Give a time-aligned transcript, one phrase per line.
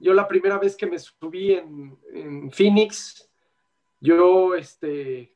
[0.00, 3.30] yo la primera vez que me subí en, Phoenix,
[4.00, 5.32] yo, este,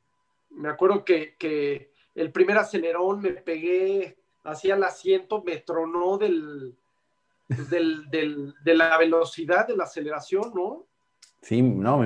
[0.50, 6.76] me acuerdo que, que, el primer acelerón me pegué hacia el asiento, me tronó del,
[7.48, 10.86] del, del, de la velocidad de la aceleración, ¿no?
[11.42, 12.00] Sí, no,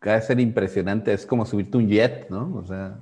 [0.00, 2.56] debe ser impresionante, es como subirte un jet, ¿no?
[2.56, 3.00] O sea,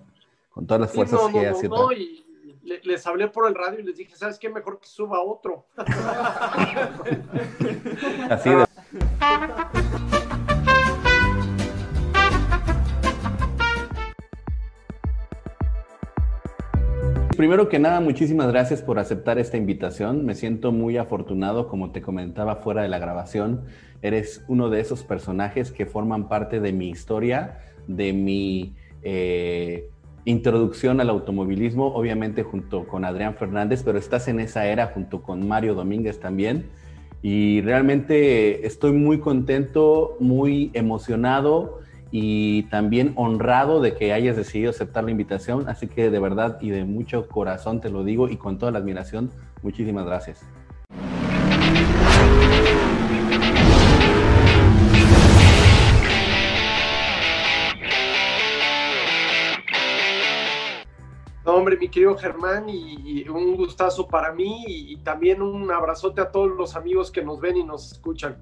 [0.50, 1.68] con todas las fuerzas que.
[1.68, 2.21] No, no, y
[2.62, 4.48] les hablé por el radio y les dije, ¿sabes qué?
[4.48, 5.66] Mejor que suba otro.
[8.30, 8.64] Así de...
[17.36, 20.24] Primero que nada, muchísimas gracias por aceptar esta invitación.
[20.24, 23.64] Me siento muy afortunado, como te comentaba fuera de la grabación.
[24.00, 29.90] Eres uno de esos personajes que forman parte de mi historia, de mi eh,
[30.24, 35.46] introducción al automovilismo, obviamente junto con Adrián Fernández, pero estás en esa era junto con
[35.46, 36.66] Mario Domínguez también.
[37.22, 45.04] Y realmente estoy muy contento, muy emocionado y también honrado de que hayas decidido aceptar
[45.04, 45.68] la invitación.
[45.68, 48.78] Así que de verdad y de mucho corazón te lo digo y con toda la
[48.78, 49.30] admiración,
[49.62, 50.44] muchísimas gracias.
[61.44, 66.50] Hombre, mi querido Germán, y, un gustazo para mí y, también un abrazote a todos
[66.56, 68.36] los amigos que nos ven y nos escuchan.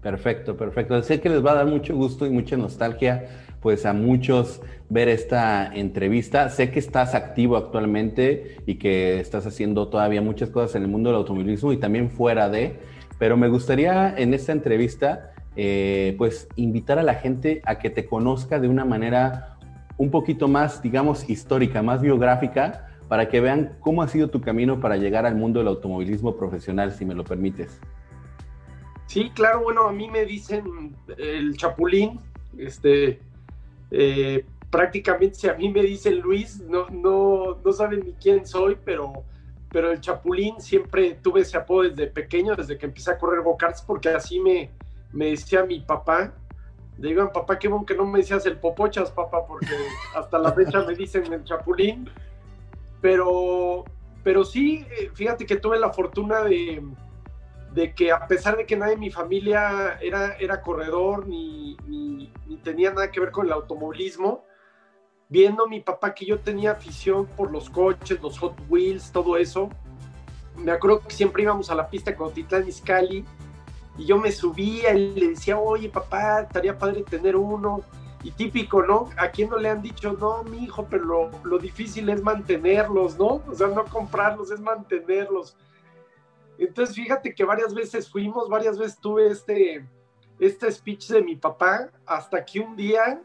[0.00, 1.00] Perfecto, perfecto.
[1.02, 3.28] Sé que les va a dar mucho gusto y mucha nostalgia,
[3.60, 6.48] pues a muchos ver esta entrevista.
[6.48, 11.10] Sé que estás activo actualmente y que estás haciendo todavía muchas cosas en el mundo
[11.10, 12.80] del automovilismo y también fuera de,
[13.18, 18.04] pero me gustaría en esta entrevista, eh, pues invitar a la gente a que te
[18.06, 19.51] conozca de una manera
[20.02, 24.80] un poquito más, digamos, histórica, más biográfica, para que vean cómo ha sido tu camino
[24.80, 27.78] para llegar al mundo del automovilismo profesional, si me lo permites.
[29.06, 32.18] Sí, claro, bueno, a mí me dicen el Chapulín,
[32.58, 33.20] este,
[33.92, 39.12] eh, prácticamente a mí me dicen Luis, no, no, no saben ni quién soy, pero,
[39.70, 43.82] pero el Chapulín siempre tuve ese apodo desde pequeño, desde que empecé a correr go-karts,
[43.82, 44.68] porque así me,
[45.12, 46.34] me decía mi papá,
[46.98, 49.74] le digo, papá, qué bueno que no me decías el popochas, papá, porque
[50.14, 52.08] hasta la fecha me dicen el chapulín.
[53.00, 53.84] Pero,
[54.22, 56.82] pero sí, eh, fíjate que tuve la fortuna de,
[57.74, 62.30] de que a pesar de que nadie en mi familia era, era corredor ni, ni,
[62.62, 64.44] tenía nada que ver con el automovilismo,
[65.28, 69.36] viendo a mi papá que yo tenía afición por los coches, los Hot Wheels, todo
[69.36, 69.70] eso,
[70.56, 73.24] me acuerdo que siempre íbamos a la pista con Titlán Iscali
[73.98, 77.82] y yo me subía y le decía, oye papá, estaría padre tener uno.
[78.24, 79.10] Y típico, ¿no?
[79.16, 83.42] ¿A quién no le han dicho, no, mi hijo, pero lo, difícil es mantenerlos, ¿no?
[83.48, 85.56] O sea, no comprarlos, es mantenerlos.
[86.56, 89.84] Entonces, fíjate que varias veces fuimos, varias veces tuve este,
[90.38, 93.20] este speech de mi papá, hasta que un día,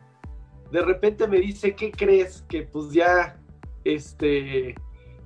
[0.72, 2.44] de repente me dice, ¿qué crees?
[2.50, 3.39] Que pues ya,
[3.83, 4.73] este,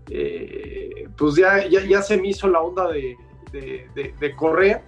[0.09, 3.15] eh, pues ya, ya, se me hizo la onda de,
[3.53, 4.83] de correr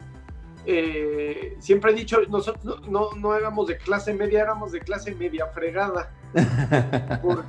[0.66, 5.48] eh, siempre he dicho, nosotros no, no, éramos de clase media, éramos de clase media
[5.48, 6.12] fregada.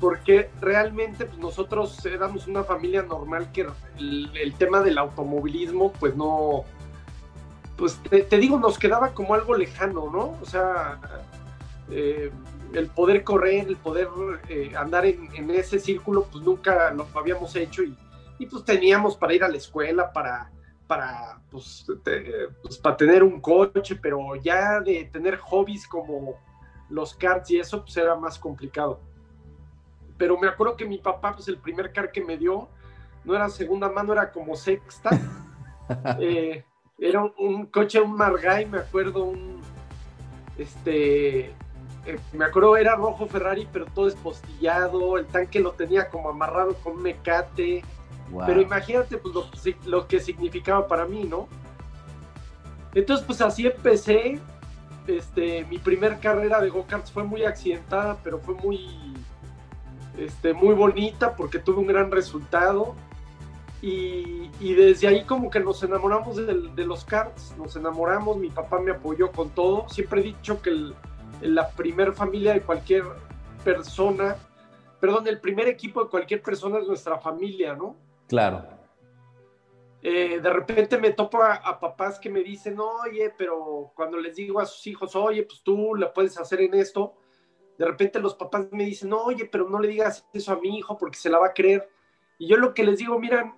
[0.00, 3.66] Porque realmente pues, nosotros éramos una familia normal que
[3.98, 6.64] el, tema del automovilismo, pues no,
[7.76, 10.36] pues te, digo, nos quedaba como algo lejano, ¿no?
[10.40, 11.00] O sea,
[11.90, 12.30] eh,
[12.74, 14.08] el poder correr, el poder
[14.48, 17.96] eh, andar en, ese círculo, pues nunca lo habíamos hecho y,
[18.38, 20.50] y pues teníamos para ir a la escuela, para
[20.86, 21.86] para, pues,
[22.62, 26.34] pues, para tener un coche, pero ya de tener hobbies como
[26.90, 29.00] los karts y eso, pues era más complicado.
[30.16, 32.68] Pero me acuerdo que mi papá, pues el primer car que me dio,
[33.24, 35.10] no era segunda mano, era como sexta.
[36.18, 36.64] Eh,
[36.98, 39.60] era un, coche, un Margay, me acuerdo, un,
[40.56, 41.50] este,
[42.06, 46.74] eh, me acuerdo, era rojo Ferrari, pero todo espostillado, el tanque lo tenía como amarrado
[46.76, 47.84] con un mecate
[48.46, 49.34] pero imagínate pues,
[49.86, 51.48] lo, que significaba para mí, ¿no?
[52.94, 54.40] Entonces, pues así empecé.
[55.06, 59.14] Este, mi primer carrera de go-karts fue muy accidentada, pero fue muy,
[60.16, 62.94] este, muy bonita porque tuve un gran resultado.
[63.82, 68.92] Y, desde ahí como que nos enamoramos de, los karts, nos enamoramos, mi papá me
[68.92, 69.86] apoyó con todo.
[69.90, 70.92] Siempre he dicho que
[71.42, 73.04] la primer familia de cualquier
[73.62, 74.36] persona,
[75.00, 77.96] perdón, el primer equipo de cualquier persona es nuestra familia, ¿no?
[78.28, 78.66] Claro.
[80.02, 84.60] Eh, de repente me topo a, papás que me dicen, oye, pero cuando les digo
[84.60, 87.14] a sus hijos, oye, pues tú le puedes hacer en esto,
[87.78, 90.96] de repente los papás me dicen, oye, pero no le digas eso a mi hijo
[90.98, 91.88] porque se la va a creer.
[92.38, 93.54] Y yo lo que les digo, miran,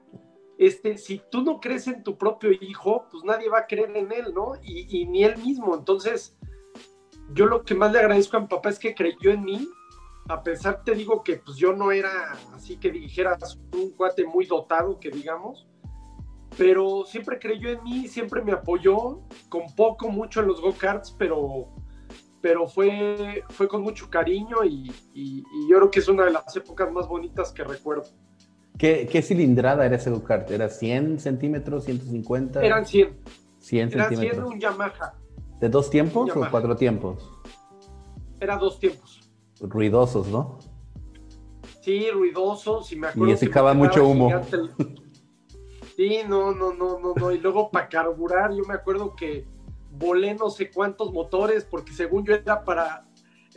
[0.58, 4.10] este, si tú no crees en tu propio hijo, pues nadie va a creer en
[4.12, 4.54] él, ¿no?
[4.62, 5.74] Y, ni él mismo.
[5.74, 6.36] Entonces,
[7.32, 9.68] yo lo que más le agradezco a mi papá es que creyó en mí,
[10.28, 14.46] a pesar, te digo que pues yo no era así que dijeras un cuate muy
[14.46, 15.66] dotado, que digamos,
[16.56, 21.68] pero siempre creyó en mí, siempre me apoyó, con poco, mucho en los go-karts, pero,
[22.40, 26.56] pero fue, fue con mucho cariño y, y yo creo que es una de las
[26.56, 28.04] épocas más bonitas que recuerdo.
[28.78, 30.50] ¿Qué, cilindrada era ese go-kart?
[30.50, 32.62] ¿Era 100 centímetros, 150?
[32.62, 33.16] Eran 100.
[33.58, 34.44] 100 Era centímetros.
[34.48, 35.14] 100 un Yamaha.
[35.60, 37.32] ¿De dos tiempos o cuatro tiempos?
[38.38, 39.25] Era dos tiempos.
[39.60, 40.58] Ruidosos, ¿no?
[41.80, 42.92] Sí, ruidosos.
[42.92, 44.30] Y, me acuerdo y secaba mucho humo.
[45.96, 47.32] Sí, no, no, no, no, no.
[47.32, 49.46] Y luego para carburar, yo me acuerdo que
[49.92, 53.06] volé no sé cuántos motores, porque según yo era para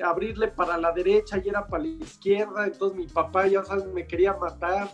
[0.01, 4.07] abrirle para la derecha y era para la izquierda, entonces mi papá, ya sabes, me
[4.07, 4.90] quería matar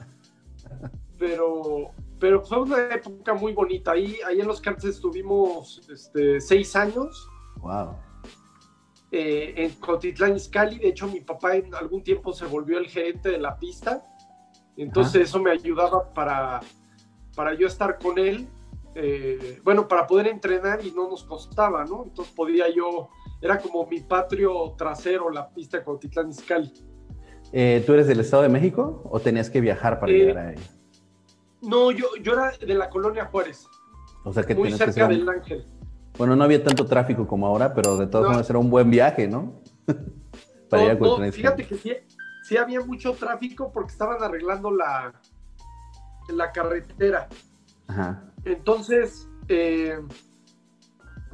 [1.18, 3.92] pero, pero fue una época muy bonita.
[3.92, 7.28] Ahí, ahí en los karts estuvimos este, seis años.
[7.58, 7.96] Wow.
[9.12, 10.80] Eh, en Cotitlán Izcalli.
[10.80, 14.04] De hecho, mi papá en algún tiempo se volvió el gerente de la pista.
[14.78, 16.60] Entonces, eso me ayudaba para,
[17.36, 18.48] para yo estar con él.
[18.96, 22.04] Eh, bueno, para poder entrenar y no nos costaba, ¿no?
[22.06, 23.10] Entonces podía yo,
[23.42, 26.74] era como mi patrio trasero, la pista de Cotitlán Izcalli.
[27.52, 30.56] Eh, ¿Tú eres del Estado de México o tenías que viajar para llegar a ahí?
[31.62, 33.68] No, yo, yo era de la colonia Juárez.
[34.24, 35.66] O sea que muy cerca del Ángel.
[36.18, 39.28] Bueno, no había tanto tráfico como ahora, pero de todas formas era un buen viaje,
[39.28, 39.62] ¿no?
[40.70, 41.94] Para no, no, fíjate que sí,
[42.44, 45.14] sí, había mucho tráfico porque estaban arreglando la,
[46.30, 47.28] la carretera.
[47.88, 48.24] Ajá.
[48.46, 50.00] Entonces, eh,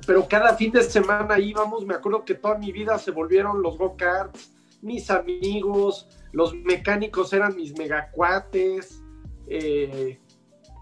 [0.06, 3.78] pero cada fin de semana íbamos, me acuerdo que toda mi vida se volvieron los
[3.78, 4.52] go-karts,
[4.82, 9.04] mis amigos, los mecánicos eran mis megacuates,
[9.48, 10.20] eh,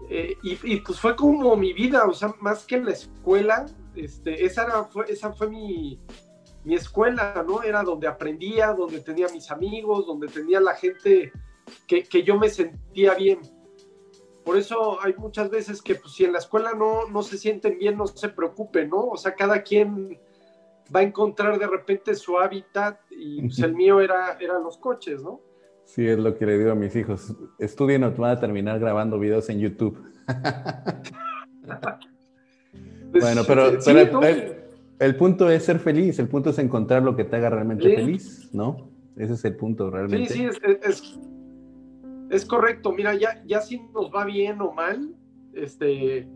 [0.08, 4.84] eh, y, pues fue como mi vida, o sea, más que la escuela, este, esa,
[4.84, 6.00] fue, esa fue mi,
[6.64, 7.62] mi escuela, ¿no?
[7.62, 11.32] Era donde aprendía, donde tenía mis amigos, donde tenía la gente
[11.86, 13.40] que, que yo me sentía bien.
[14.44, 17.78] Por eso hay muchas veces que pues, si en la escuela no, no se sienten
[17.78, 19.06] bien, no se preocupen, ¿no?
[19.06, 20.18] O sea, cada quien
[20.94, 25.22] va a encontrar de repente su hábitat y pues, el mío era, eran los coches,
[25.22, 25.40] ¿no?
[25.84, 27.34] Sí, es lo que le digo a mis hijos.
[27.58, 30.00] Estudien o van a terminar grabando videos en YouTube.
[33.10, 33.66] Pues, bueno, pero,
[34.98, 38.50] el, punto es ser feliz, el punto es encontrar lo que te haga realmente feliz,
[38.52, 38.88] ¿no?
[39.16, 40.32] Ese es el punto realmente.
[40.32, 40.48] Sí, sí,
[40.82, 41.18] es,
[42.30, 42.92] es, correcto.
[42.92, 45.14] Mira, ya, ya si nos va bien o mal,
[45.54, 46.28] este,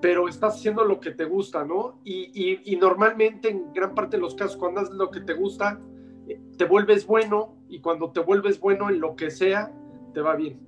[0.00, 2.00] pero estás haciendo lo que te gusta, ¿no?
[2.04, 5.34] Y, y, y normalmente en gran parte de los casos, cuando haces lo que te
[5.34, 5.80] gusta,
[6.56, 9.72] te vuelves bueno y cuando te vuelves bueno en lo que sea,
[10.12, 10.58] te va bien.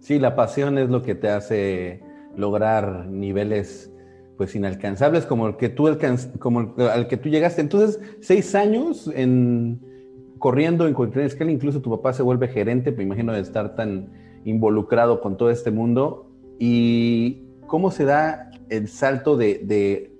[0.00, 2.02] Sí, la pasión es lo que te hace
[2.36, 3.93] lograr niveles
[4.36, 5.88] pues inalcanzables como el que tú
[6.38, 7.60] como al que tú llegaste.
[7.60, 9.80] Entonces, seis años en
[10.38, 14.12] corriendo en cualquier escala, incluso tu papá se vuelve gerente, me imagino de estar tan
[14.44, 16.30] involucrado con todo este mundo.
[16.58, 20.12] ¿Y cómo se da el salto de, de,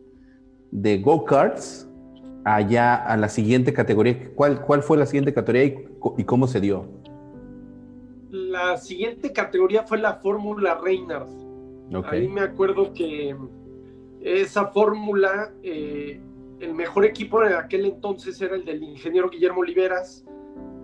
[0.71, 1.89] de go-karts
[2.45, 4.31] allá a la siguiente categoría.
[4.35, 5.65] ¿Cuál, cuál fue la siguiente categoría
[6.19, 6.87] y, cómo se dio?
[8.31, 11.29] La siguiente categoría fue la Fórmula Reynard.
[12.11, 13.37] Ahí me acuerdo que
[14.25, 16.21] esa fórmula, eh,
[16.61, 20.25] el mejor equipo de aquel entonces era el del ingeniero Guillermo Oliveras,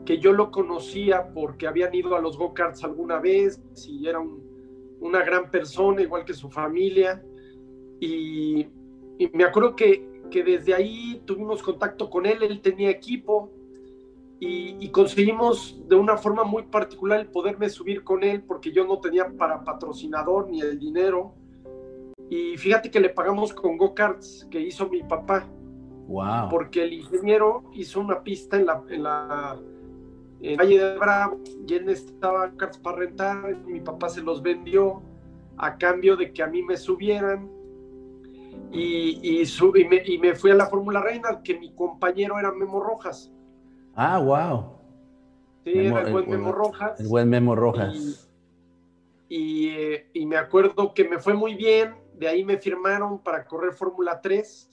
[0.04, 4.20] que yo lo conocía porque habían ido a los go-karts alguna vez y era
[5.00, 7.22] una gran persona, igual que su familia.
[8.00, 8.66] y
[9.34, 13.50] me acuerdo que que desde ahí tuvimos contacto con él, él tenía equipo
[14.38, 18.98] y, conseguimos de una forma muy particular el poderme subir con él porque yo no
[18.98, 21.34] tenía para patrocinador ni el dinero.
[22.30, 25.46] Y fíjate que le pagamos con go-karts que hizo mi papá.
[26.06, 26.48] Wow.
[26.48, 29.58] Porque el ingeniero hizo una pista en la, en la
[30.40, 33.58] en Valle de Bravo y él necesitaba karts para rentar.
[33.66, 35.02] Y mi papá se los vendió
[35.58, 37.50] a cambio de que a mí me subieran
[38.72, 43.32] y, y, me, fui a la Fórmula Reina, que mi compañero era Memo Rojas.
[43.94, 44.78] Ah, wow.
[45.64, 47.00] Sí, era el buen Memo Rojas.
[47.00, 48.28] El buen Memo Rojas.
[49.28, 53.72] Eh, y, me acuerdo que me fue muy bien, de ahí me firmaron para correr
[53.72, 54.68] Fórmula 3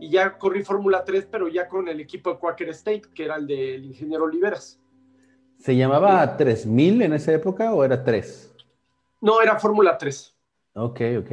[0.00, 3.36] y ya corrí Fórmula 3, pero ya con el equipo de Quaker State, que era
[3.36, 4.80] el del ingeniero Oliveras.
[5.58, 8.54] ¿Se llamaba 3000 en esa época o era 3?
[9.20, 10.34] No, era Fórmula 3.
[10.74, 11.30] Ok, ok.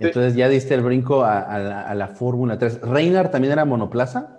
[0.00, 2.80] Entonces ya diste el brinco a, la, Fórmula 3.
[2.82, 4.35] ¿Reynard también era monoplaza?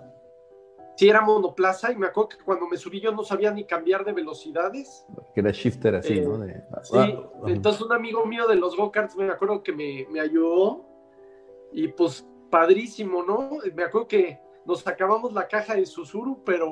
[0.98, 4.04] Sí era monoplaza y me acuerdo que cuando me subí yo no sabía ni cambiar
[4.04, 5.06] de velocidades.
[5.32, 6.44] Que era shifter así, ¿no?
[6.44, 10.18] Eh, sí, ah, entonces un amigo mío de los go-karts me acuerdo que me, me,
[10.18, 10.84] ayudó
[11.72, 13.58] y pues padrísimo, ¿no?
[13.76, 16.68] Me acuerdo que nos acabamos la caja de Susuru, pero...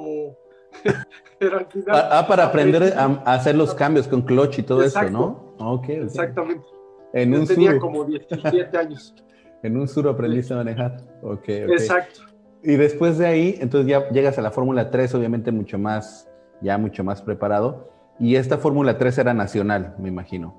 [1.39, 4.83] pero al final, ah, ah, para aprender a, hacer los cambios con clutch y todo
[4.83, 5.55] eso, ¿no?
[5.59, 6.67] Okay, Exactamente.
[7.13, 9.15] En yo tenía como 17 años.
[9.63, 11.01] en un sur aprendiste a manejar.
[11.23, 12.36] Ok, Exacto.
[12.69, 16.29] Y después de ahí, entonces ya llegas a la Fórmula 3, obviamente mucho más,
[16.61, 17.93] ya mucho más preparado.
[18.19, 20.53] Y esta Fórmula 3 era nacional, me imagino.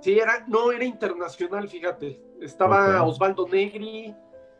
[0.00, 2.20] Sí, era, no, era internacional, fíjate.
[2.40, 4.12] Estaba Osvaldo Negri,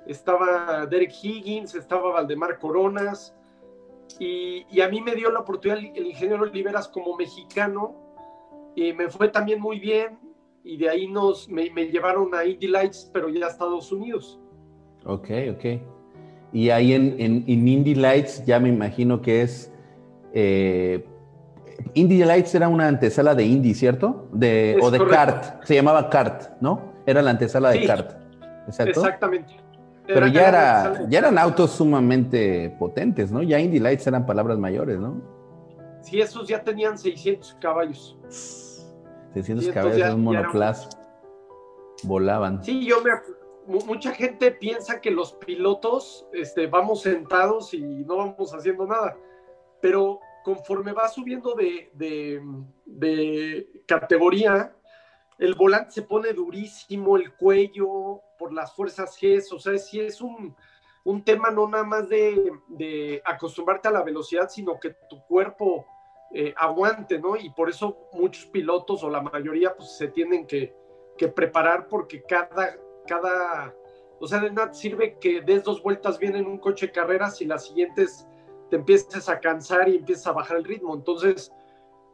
[0.07, 3.35] estaba Derek Higgins, estaba Valdemar Coronas.
[4.21, 7.97] Y, a mí me dio la oportunidad el, ingeniero Oliveras como mexicano.
[8.77, 10.21] Y me fue también muy bien.
[10.63, 14.39] Y de ahí nos, me, me llevaron a Indy Lights, pero ya a Estados Unidos.
[15.05, 15.94] Ok, ok.
[16.55, 19.73] Y ahí en, en, Indy Lights ya me imagino que es...
[20.33, 21.05] Eh,
[21.95, 24.29] Indy Lights era una antesala de Indy, ¿cierto?
[24.33, 26.93] De, o de CART, se llamaba CART, ¿no?
[27.05, 28.13] Era la antesala de CART.
[28.69, 29.01] ¿exacto?
[29.01, 29.57] Exactamente.
[30.07, 33.43] Pero ya, era, ya eran autos sumamente potentes, ¿no?
[33.43, 35.21] Ya Indy Lights eran palabras mayores, ¿no?
[36.03, 38.17] Sí, esos ya tenían 600 caballos.
[39.33, 40.89] 600 caballos en un monoplaza.
[42.05, 42.63] Volaban.
[42.63, 43.11] Sí, yo me,
[43.67, 49.17] mucha gente piensa que los pilotos este, vamos sentados y no vamos haciendo nada,
[49.81, 52.71] pero conforme va subiendo de,
[53.87, 54.75] categoría,
[55.39, 60.21] el volante se pone durísimo, el cuello, por las fuerzas G, o sea, si es
[60.21, 60.55] un,
[61.25, 65.87] tema no nada más de, acostumbrarte a la velocidad, sino que tu cuerpo
[66.33, 67.37] eh, aguante, ¿no?
[67.37, 70.75] Y por eso muchos pilotos o la mayoría pues se tienen que
[71.35, 72.77] preparar porque cada,
[73.07, 73.75] cada,
[74.21, 77.41] o sea, de nada sirve que des dos vueltas bien en un coche de carreras
[77.41, 78.27] y las siguientes
[78.71, 80.95] te empieces a cansar y empiezas a bajar el ritmo.
[80.95, 81.53] Entonces,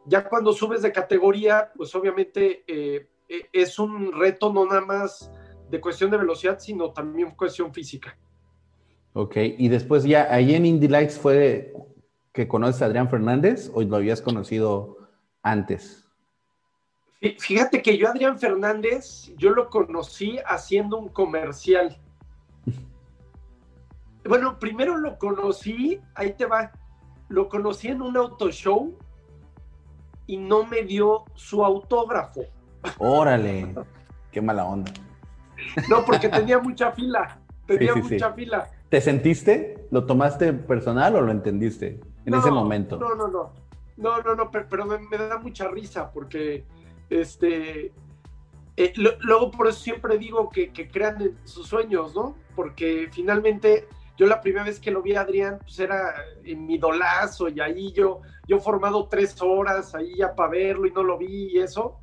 [0.05, 5.31] ya cuando subes de categoría, pues obviamente eh, e, es un reto no nada más
[5.69, 8.17] de cuestión de velocidad, sino también cuestión física.
[9.13, 11.73] Ok, y después ya ahí en Indy Lights fue
[12.33, 14.97] que conoces a Adrián Fernández o lo habías conocido
[15.43, 16.00] antes?
[17.21, 21.99] Fíjate que yo, Adrián Fernández, yo lo conocí haciendo un comercial.
[24.27, 26.71] Bueno, primero lo conocí, ahí te va,
[27.29, 28.97] lo conocí en un auto show
[30.25, 32.41] y no me dio su autógrafo.
[32.97, 33.73] Órale,
[34.31, 34.91] qué mala onda.
[35.89, 38.67] No, porque tenía mucha fila, tenía mucha fila.
[38.89, 39.87] ¿Te sentiste?
[39.91, 42.97] ¿Lo tomaste personal o lo entendiste en ese momento?
[42.97, 43.53] No, no, no,
[43.97, 46.65] no, no, no, pero, me da mucha risa porque
[47.11, 47.91] este,
[48.77, 52.35] eh, luego por eso siempre digo que, crean en sus sueños, ¿no?
[52.55, 53.87] Porque finalmente
[54.17, 57.59] yo la primera vez que lo vi a Adrián, pues era en mi dolazo y
[57.59, 61.59] ahí yo, yo formado tres horas ahí ya para verlo y no lo vi y
[61.59, 61.97] eso.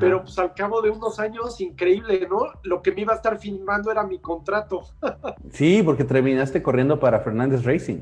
[0.00, 2.46] Pero pues al cabo de unos años, increíble, ¿no?
[2.62, 4.84] Lo que me iba a estar filmando era mi contrato.
[5.50, 7.98] sí, porque terminaste corriendo para Fernández Racing.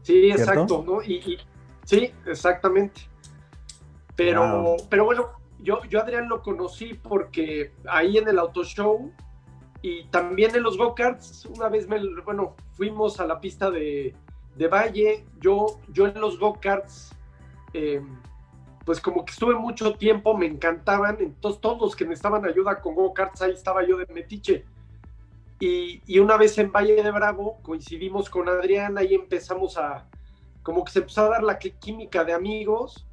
[0.00, 1.02] Sí, exacto, ¿no?
[1.02, 1.38] y,
[1.84, 3.11] sí, exactamente.
[4.16, 9.12] Pero, pero bueno, yo, yo Adrián lo conocí porque ahí en el auto show
[9.80, 14.14] y también en los go-karts, una vez me, bueno, fuimos a la pista de,
[14.70, 17.12] Valle, yo, yo en los go-karts,
[17.72, 18.20] em,
[18.84, 22.94] pues como que estuve mucho tiempo, me encantaban, entonces todos los que necesitaban ayuda con
[22.94, 24.64] go-karts, ahí estaba yo de metiche.
[25.58, 30.06] Y, y, una vez en Valle de Bravo coincidimos con Adrián, ahí empezamos a,
[30.62, 33.06] como que se empezó a dar la química de amigos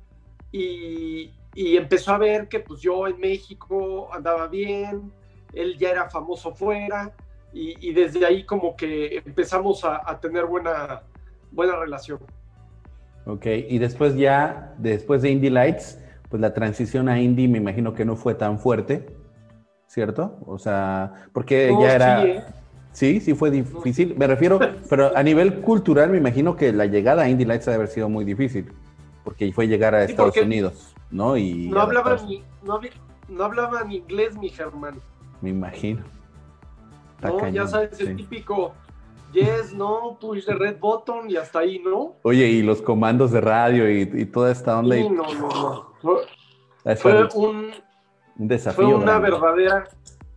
[0.51, 5.11] y, empezó a ver que pues yo en México andaba bien,
[5.53, 7.11] él ya era famoso fuera
[7.51, 11.01] y, desde ahí como que empezamos a, tener buena,
[11.51, 12.19] buena relación.
[13.25, 17.93] Ok, y después ya, después de Indie Lights, pues la transición a Indie me imagino
[17.93, 19.07] que no fue tan fuerte,
[19.87, 20.37] ¿cierto?
[20.45, 22.25] O sea, porque ya era...
[22.25, 22.43] ¿eh?
[22.91, 24.15] Sí, sí, fue difícil.
[24.17, 27.75] Me refiero, pero a nivel cultural me imagino que la llegada a Indie Lights debe
[27.75, 28.71] haber sido muy difícil
[29.23, 31.37] porque fue llegar a Estados Unidos, ¿no?
[31.37, 32.79] Y no hablaban, ni, no,
[33.29, 34.99] no inglés, mi Germán.
[35.41, 36.03] Me imagino.
[37.21, 38.73] no, ya sabes, el típico
[39.31, 42.15] yes, no, push the red button y hasta ahí, ¿no?
[42.23, 44.95] Oye, y los comandos de radio y, toda esta onda.
[44.95, 46.95] Sí, no, no, no.
[46.95, 47.71] Fue, un,
[48.37, 48.85] un, desafío.
[48.85, 49.87] Fue una verdadera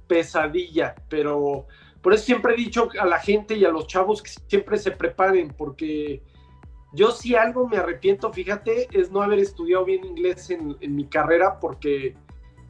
[0.06, 1.66] pesadilla, pero
[2.02, 4.90] por eso siempre he dicho a la gente y a los chavos que siempre se
[4.90, 6.22] preparen, porque
[6.92, 11.58] yo sí algo me arrepiento, fíjate, es no haber estudiado bien inglés en, mi carrera
[11.58, 12.14] porque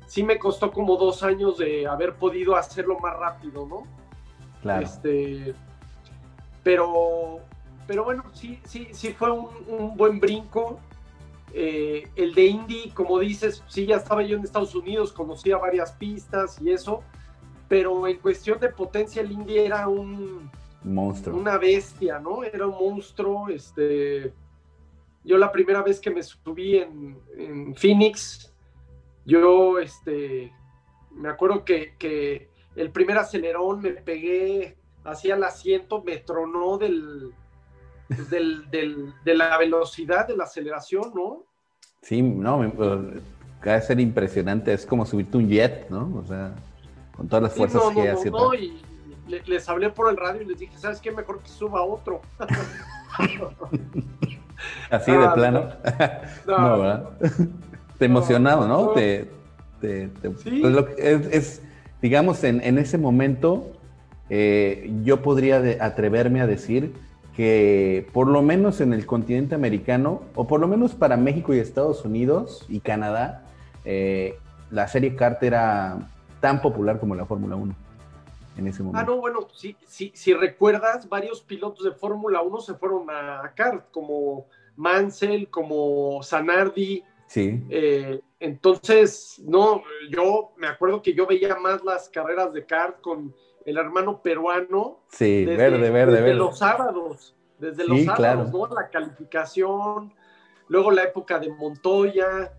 [0.06, 3.82] sí me costó como dos años de haber podido hacerlo más rápido, ¿no?
[4.60, 4.84] Claro.
[4.84, 5.54] Este,
[6.62, 7.40] pero,
[7.86, 10.78] pero bueno, sí, sí, sí fue un, buen brinco.
[11.52, 15.92] Eh, el de Indy, como dices, sí, ya estaba yo en Estados Unidos, conocía varias
[15.92, 17.02] pistas y eso,
[17.68, 20.50] pero en cuestión de potencia, el Indy era un
[20.84, 22.44] monstruo, una bestia, ¿no?
[22.44, 23.48] Era un monstruo.
[23.48, 24.32] Este,
[25.24, 28.52] yo la primera vez que me subí en, en Phoenix,
[29.24, 30.52] yo, este,
[31.12, 37.32] me acuerdo que, que el primer acelerón me pegué hacia el asiento, me tronó del,
[38.30, 41.44] del, de la velocidad de la aceleración, ¿no?
[42.02, 42.60] Sí, no,
[43.64, 46.10] debe ser impresionante, es como subirte un jet, ¿no?
[46.18, 46.54] O sea,
[47.16, 48.30] con todas las fuerzas que hace.
[48.30, 48.80] No, y
[49.26, 51.10] les hablé por el radio y les dije, ¿sabes qué?
[51.12, 52.20] Mejor que suba otro.
[54.90, 55.68] Así de ah, plano.
[56.46, 57.10] No, ¿verdad?
[57.98, 58.88] Te emocionado, ¿no?
[58.90, 59.28] Te,
[59.80, 60.10] te,
[60.42, 60.60] ¿Sí?
[60.60, 61.62] Pues es,
[62.00, 63.72] digamos, en, en ese momento,
[64.30, 66.94] eh, yo podría atreverme a decir
[67.34, 71.58] que por lo menos en el continente americano, o por lo menos para México y
[71.58, 73.42] Estados Unidos y Canadá,
[73.84, 74.36] eh,
[74.70, 76.08] la serie kart era
[76.40, 77.74] tan popular como la Fórmula 1
[78.56, 79.00] en ese momento.
[79.00, 79.76] Ah, no, bueno, si,
[80.14, 87.04] si recuerdas, varios pilotos de Fórmula 1 se fueron a kart, como Mansell, como Zanardi.
[87.26, 87.64] Sí.
[87.70, 93.34] Eh, entonces, no, yo me acuerdo que yo veía más las carreras de kart con
[93.64, 95.00] el hermano peruano.
[95.08, 98.66] Sí, verde, verde, desde los sábados, desde los sábados, ¿no?
[98.66, 100.12] La calificación,
[100.68, 102.52] luego la época de Montoya.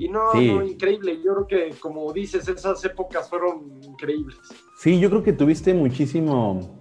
[0.00, 1.20] Y no, no, increíble.
[1.22, 4.38] Yo creo que, como dices, esas épocas fueron increíbles.
[4.78, 6.80] Sí, yo creo que tuviste muchísimo.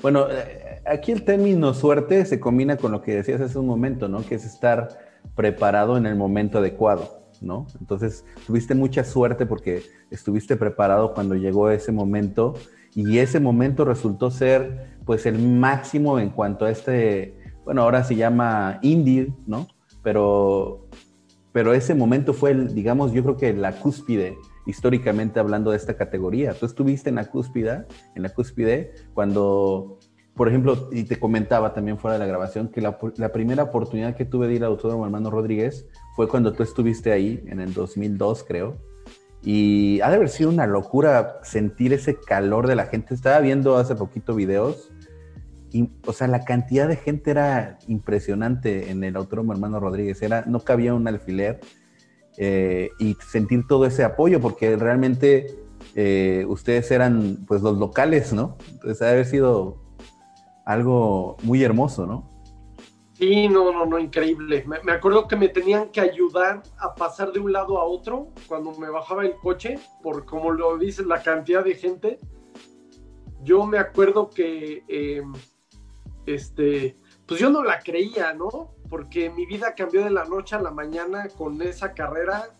[0.00, 4.08] Bueno, eh, aquí el término suerte se combina con lo que decías hace un momento,
[4.08, 4.24] ¿no?
[4.24, 4.88] Que es estar
[5.34, 7.66] preparado en el momento adecuado, ¿no?
[7.80, 12.54] Entonces, tuviste mucha suerte porque estuviste preparado cuando llegó ese momento
[12.94, 17.34] y ese momento resultó ser pues el máximo en cuanto a este,
[17.64, 19.66] bueno, ahora se llama indie, ¿no?
[20.04, 20.86] Pero,
[21.52, 25.94] pero ese momento fue, el, digamos, yo creo que la cúspide, históricamente hablando de esta
[25.94, 26.54] categoría.
[26.54, 29.98] Tú estuviste en la cúspide, en la cúspide, cuando,
[30.34, 32.98] por ejemplo, y te comentaba también fuera de la grabación, que la,
[33.32, 37.42] primera oportunidad que tuve de ir al Autódromo Hermano Rodríguez fue cuando tú estuviste ahí,
[37.46, 38.78] en el 2002, creo
[39.42, 43.14] y ha de haber sido una locura sentir ese calor de la gente.
[43.14, 44.92] Estaba viendo hace poquito videos
[46.06, 50.20] o sea, la cantidad de gente era impresionante en el Autódromo Hermano Rodríguez.
[50.22, 51.60] Era, no cabía un alfiler
[52.36, 55.46] eh, y sentir todo ese apoyo porque realmente
[55.94, 58.56] eh, ustedes eran pues los locales, ¿no?
[58.70, 59.78] Entonces ha haber sido
[60.64, 62.28] algo muy hermoso, ¿no?
[63.20, 64.64] Sí, no, no, no, increíble.
[64.82, 68.72] Me, acuerdo que me tenían que ayudar a pasar de un lado a otro cuando
[68.78, 72.18] me bajaba el coche, por como lo dice la cantidad de gente.
[73.42, 75.34] Yo me acuerdo que, em,
[76.34, 78.74] este, pues yo no la creía, ¿no?
[78.88, 82.50] Porque mi vida cambió de la noche a la mañana con esa carrera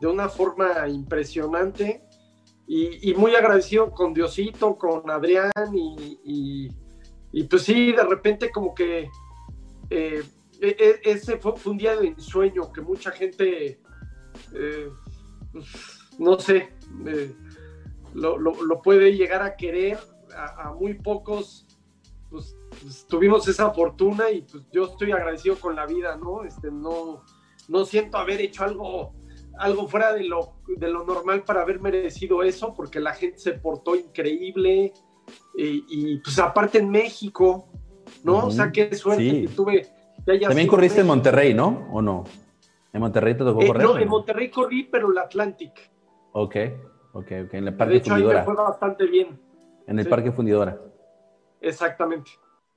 [0.00, 2.02] de una forma impresionante
[2.66, 6.68] y, muy agradecido con Diosito, con Adrián y,
[7.48, 9.08] pues sí, de repente como que
[9.90, 10.22] eh,
[10.60, 13.80] e, e, ese fue, un día de ensueño que mucha gente,
[14.54, 14.88] eh,
[16.18, 16.72] no sé,
[17.06, 17.34] eh,
[18.14, 19.98] lo, puede llegar a querer,
[20.34, 21.66] a, muy pocos,
[22.30, 26.44] pues, pues, tuvimos esa fortuna y pues yo estoy agradecido con la vida, ¿no?
[26.44, 27.22] Este, no,
[27.68, 29.14] no siento haber hecho algo,
[29.58, 33.52] algo fuera de lo, de lo normal para haber merecido eso, porque la gente se
[33.52, 34.92] portó increíble
[35.56, 37.66] y pues aparte en México,
[38.22, 38.46] ¿no?
[38.46, 39.88] O sea, qué suerte que tuve.
[40.24, 41.88] También corriste en Monterrey, ¿no?
[41.92, 42.24] ¿O no?
[42.92, 43.82] ¿En Monterrey te tocó eh, correr?
[43.82, 45.90] No, en Monterrey corrí, pero el Atlantic.
[46.32, 46.56] Ok,
[47.12, 47.54] ok, ok.
[47.54, 48.40] En el Parque de hecho, Fundidora.
[48.40, 49.40] Ahí me fue bastante bien.
[49.86, 50.78] En el Parque Fundidora.
[51.60, 52.30] Exactamente.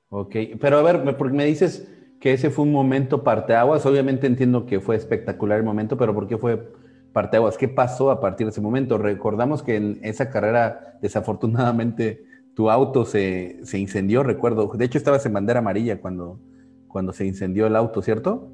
[0.10, 1.88] Ok, pero a ver, porque me dices
[2.20, 3.86] que ese fue un momento parteaguas.
[3.86, 6.72] Obviamente entiendo que fue espectacular el momento, pero ¿por qué fue
[7.13, 7.58] parteaguas?
[7.58, 8.98] ¿Qué pasó a partir de ese momento?
[8.98, 14.67] Recordamos que en esa carrera, desafortunadamente, tu auto se, se, incendió, recuerdo.
[14.74, 16.39] De hecho, estabas en bandera amarilla cuando,
[16.88, 18.50] cuando se incendió el auto, ¿cierto?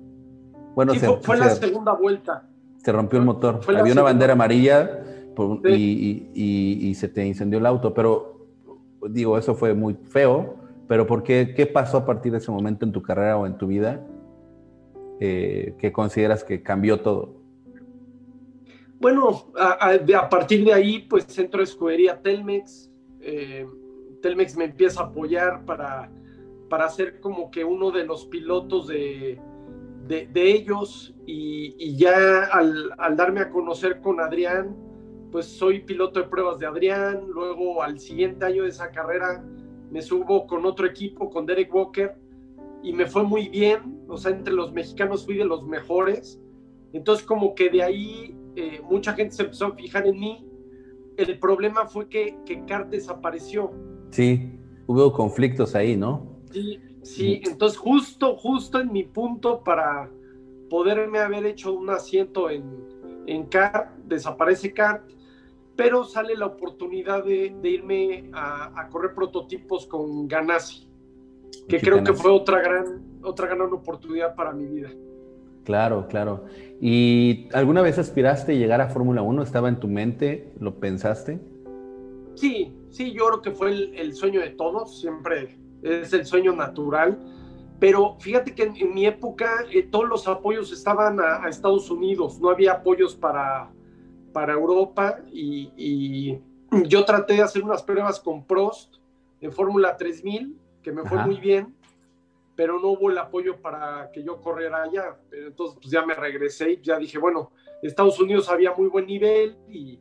[0.75, 2.49] Bueno, fue, la segunda vuelta.
[2.77, 3.61] Se rompió el motor.
[3.77, 5.03] Había una bandera amarilla
[5.65, 8.49] y, y, se te incendió el auto, pero
[9.09, 10.62] digo, eso fue muy feo.
[10.87, 13.57] Pero ¿por qué, qué pasó a partir de ese momento en tu carrera o en
[13.57, 14.05] tu vida
[15.19, 17.41] eh, que consideras que cambió todo?
[18.99, 23.67] Bueno, a, a, partir de ahí, pues Centro de Escudería Telmex, eh,
[24.21, 26.09] Telmex me empieza a apoyar para,
[26.69, 29.39] para ser como que uno de los pilotos de,
[30.07, 31.13] de, ellos.
[31.25, 34.75] Y, ya al, darme a conocer con Adrián,
[35.31, 39.43] pues soy piloto de pruebas de Adrián, luego al siguiente año de esa carrera
[39.93, 42.15] me subo con otro equipo, con Derek Walker,
[42.81, 46.41] y me fue muy bien, o sea, entre los mexicanos fui de los mejores.
[46.93, 50.47] Entonces como que de ahí eh, mucha gente se empezó a fijar en mí.
[51.15, 53.71] El problema fue que, que CART desapareció.
[54.09, 56.39] Sí, hubo conflictos ahí, ¿no?
[56.51, 60.09] Sí, sí, entonces justo, justo en mi punto para
[60.71, 62.63] poderme haber hecho un asiento en,
[63.27, 65.03] en CART, desaparece CART,
[65.75, 70.87] pero sale la oportunidad de, irme a, correr prototipos con Ganassi,
[71.67, 74.89] que creo que fue otra gran, otra gran oportunidad para mi vida.
[75.63, 76.45] Claro, claro.
[76.81, 79.41] ¿Y alguna vez aspiraste a llegar a Fórmula 1?
[79.43, 80.51] ¿Estaba en tu mente?
[80.59, 81.39] ¿Lo pensaste?
[82.35, 87.17] Sí, sí, yo creo que fue el, sueño de todos, siempre es el sueño natural.
[87.79, 92.49] Pero fíjate que en, mi época eh, todos los apoyos estaban a, Estados Unidos, no
[92.49, 93.71] había apoyos para,
[94.33, 96.39] para Europa y,
[96.87, 98.95] yo traté de hacer unas pruebas con Prost
[99.41, 101.75] en Fórmula 3000, que me fue muy bien,
[102.55, 105.15] pero no hubo el apoyo para que yo corriera allá.
[105.31, 107.51] Entonces, pues ya me regresé y ya dije, bueno,
[107.83, 109.99] Estados Unidos había muy buen nivel y,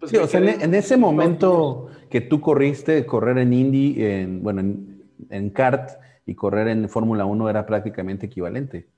[0.00, 0.10] pues...
[0.10, 5.04] Sí, o sea, en, ese momento que tú corriste, correr en Indy, en, bueno, en,
[5.28, 5.90] en kart
[6.24, 8.88] y correr en Fórmula 1 era prácticamente equivalente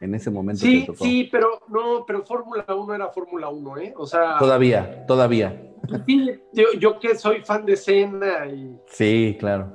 [0.00, 0.60] en ese momento.
[0.60, 3.94] Sí, sí, pero no, pero Fórmula 1 era Fórmula 1, ¿eh?
[3.96, 4.38] O sea.
[4.38, 5.70] Todavía, todavía.
[6.06, 6.40] Sí,
[6.78, 8.78] yo, que soy fan de Senna y.
[8.86, 9.72] Sí, claro.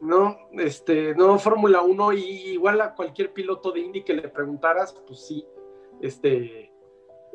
[0.00, 2.20] no, este, no, Fórmula 1, y
[2.52, 5.46] igual a cualquier piloto de Indy que le preguntaras, pues sí,
[6.00, 6.70] este.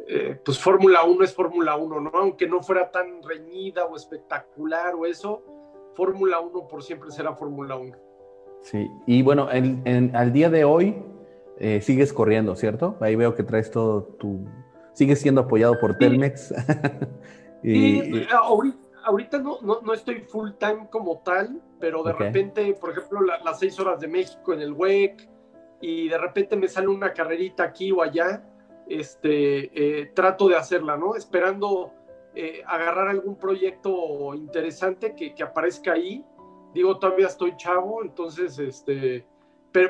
[0.08, 2.12] Eh, pues Fórmula 1 es Fórmula 1, ¿no?
[2.13, 5.41] Aunque no fuera tan reñida o espectacular o eso,
[5.95, 7.97] Fórmula 1 por siempre será Fórmula 1.
[8.62, 10.95] Sí, y bueno, al día de hoy,
[11.58, 12.98] eh, sigues corriendo, ¿cierto?
[13.00, 14.46] Ahí veo que traes todo tu...
[14.94, 16.54] Sigues siendo apoyado por Telmex.
[17.63, 18.26] y,
[19.04, 23.78] ahorita, no, no, estoy full time como tal, pero de repente, por ejemplo, las seis
[23.80, 25.30] horas de México en el WEC,
[25.82, 28.44] y de repente me sale una carrerita aquí o allá,
[28.88, 31.15] este, eh, trato de hacerla, ¿no?
[31.15, 31.91] Esperando
[32.34, 36.24] eh, agarrar algún proyecto interesante que, que, aparezca ahí.
[36.74, 39.26] Digo, todavía estoy chavo, entonces, este,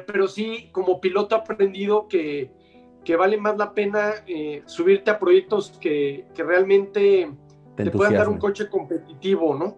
[0.05, 2.51] pero, sí, como piloto aprendido que,
[3.17, 7.29] vale más la pena eh, subirte a proyectos que, realmente
[7.75, 9.75] te, puedan dar un coche competitivo, ¿no?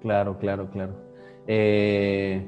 [0.00, 0.94] Claro, claro, claro.
[1.46, 2.44] Eh,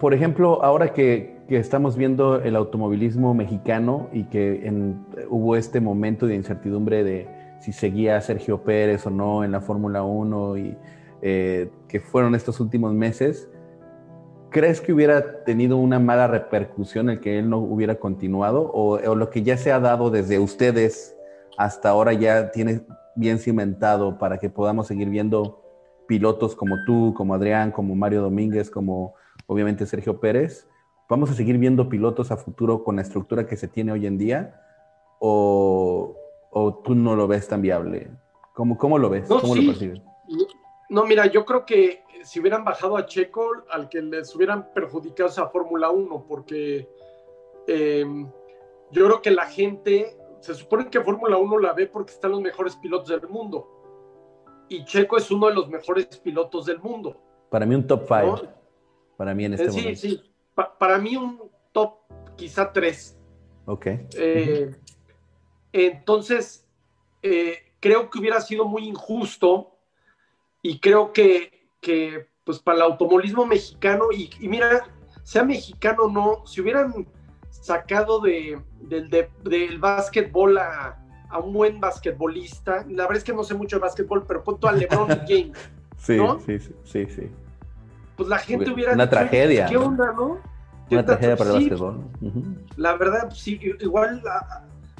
[0.00, 4.70] por ejemplo, ahora que, estamos viendo el automovilismo mexicano y que
[5.30, 7.26] hubo este momento de incertidumbre de
[7.60, 10.76] si seguía Sergio Pérez o no en la Fórmula 1 y
[11.22, 13.48] eh, que fueron estos últimos meses,
[14.50, 18.70] ¿Crees que hubiera tenido una mala repercusión el que él no hubiera continuado?
[18.72, 21.14] ¿O, lo que ya se ha dado desde ustedes
[21.58, 22.82] hasta ahora ya tiene
[23.14, 25.62] bien cimentado para que podamos seguir viendo
[26.06, 29.14] pilotos como tú, como Adrián, como Mario Domínguez, como
[29.46, 30.66] obviamente Sergio Pérez?
[31.10, 34.16] ¿Vamos a seguir viendo pilotos a futuro con la estructura que se tiene hoy en
[34.16, 34.60] día?
[35.18, 36.14] ¿O,
[36.84, 38.10] tú no lo ves tan viable?
[38.54, 39.28] ¿Cómo, cómo lo ves?
[39.28, 40.00] ¿Cómo lo percibes?
[40.88, 45.30] No, mira, yo creo que si hubieran bajado a Checo, al que les hubieran perjudicado
[45.30, 46.86] esa Fórmula 1, porque
[47.66, 48.30] em,
[48.90, 52.42] yo creo que la gente, se supone que Fórmula 1 la ve porque están los
[52.42, 53.66] mejores pilotos del mundo.
[54.68, 57.18] Y Checo es uno de los mejores pilotos del mundo.
[57.48, 58.42] Para mí un top 5.
[59.16, 60.00] Para mí en este sí, momento.
[60.00, 60.32] Sí, sí.
[60.78, 61.94] para mí un top
[62.36, 63.18] quizá 3.
[63.64, 63.86] Ok.
[63.86, 64.76] Eh,
[65.72, 66.68] entonces,
[67.22, 69.78] eh, creo que hubiera sido muy injusto
[70.60, 74.84] y creo que que pues para el automovilismo mexicano, y, mira,
[75.22, 77.06] sea mexicano o no, si hubieran
[77.50, 80.98] sacado de, del básquetbol a,
[81.44, 84.72] un buen basquetbolista, la verdad es que no sé mucho de básquetbol, pero punto a
[84.72, 85.58] LeBron James.
[85.98, 87.30] Sí, sí, sí, sí,
[88.16, 89.66] Pues la gente hubiera Una tragedia.
[89.66, 90.38] ¿Qué onda, no?
[90.90, 92.00] Una tragedia para el básquetbol.
[92.78, 94.22] La verdad, sí, igual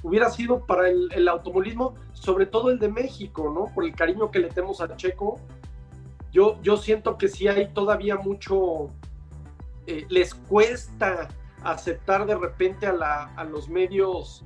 [0.02, 3.72] hubiera sido para el, el, automovilismo, sobre todo el de México, ¿no?
[3.74, 5.40] Por el cariño que le tenemos a Checo,
[6.32, 8.90] yo, yo siento que sí hay todavía mucho,
[9.86, 11.28] eh, les cuesta
[11.62, 14.44] aceptar de repente a, la, a los medios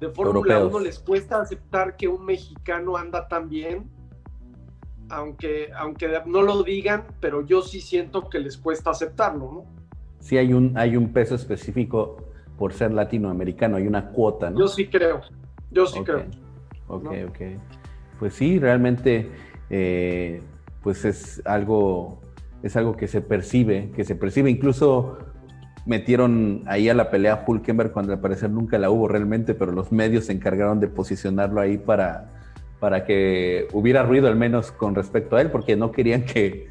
[0.00, 3.88] de Fórmula 1, les cuesta aceptar que un mexicano anda tan bien,
[5.08, 9.64] aunque, aunque no lo digan, pero yo sí siento que les cuesta aceptarlo, ¿no?
[10.18, 12.16] Sí hay un, hay un peso específico
[12.56, 14.58] por ser latinoamericano, hay una cuota, ¿no?
[14.58, 15.20] Yo sí creo,
[15.70, 16.26] yo sí creo.
[16.88, 17.40] Ok, ok.
[18.18, 19.30] Pues sí, realmente
[19.70, 20.40] eh,
[20.82, 22.20] pues es algo,
[22.62, 24.50] es algo que se percibe, que se percibe.
[24.50, 25.18] Incluso
[25.86, 29.92] metieron ahí a la pelea Hulkenberg cuando al parecer nunca la hubo realmente, pero los
[29.92, 32.30] medios se encargaron de posicionarlo ahí para,
[32.80, 36.68] para que hubiera ruido al menos con respecto a él, porque no querían que,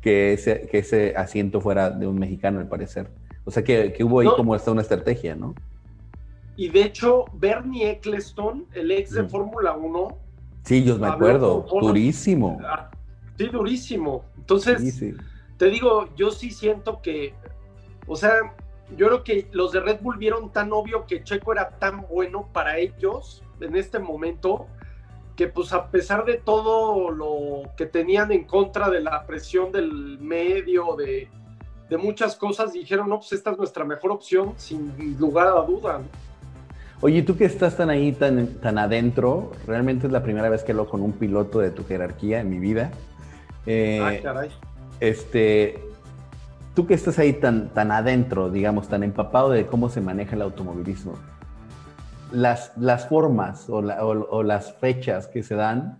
[0.00, 3.08] que ese, que ese asiento fuera de un mexicano, al parecer.
[3.44, 5.54] O sea que, que hubo ahí como hasta una estrategia, ¿no?
[6.56, 10.08] Y de hecho, Bernie Eccleston, el ex de Fórmula 1.
[10.62, 12.58] Sí, yo me acuerdo, durísimo.
[13.36, 14.24] Sí, durísimo.
[14.36, 15.02] Entonces,
[15.56, 17.34] te digo, yo sí siento que,
[18.06, 18.54] o sea,
[18.96, 22.48] yo creo que los de Red Bull vieron tan obvio que Checo era tan bueno
[22.52, 24.66] para ellos en este momento,
[25.36, 30.18] que pues a pesar de todo lo que tenían en contra de la presión del
[30.20, 31.28] medio, de,
[31.88, 36.00] de muchas cosas, dijeron, no, pues esta es nuestra mejor opción, sin lugar a duda.
[37.00, 40.72] Oye, tú que estás tan ahí, tan, tan adentro, realmente es la primera vez que
[40.72, 42.92] lo con un piloto de tu jerarquía en mi vida.
[43.66, 44.50] Eh, ah, caray.
[45.00, 45.80] Este,
[46.74, 50.42] tú que estás ahí tan, tan adentro, digamos, tan empapado de cómo se maneja el
[50.42, 51.14] automovilismo,
[52.32, 55.98] las, las formas o, las fechas que se dan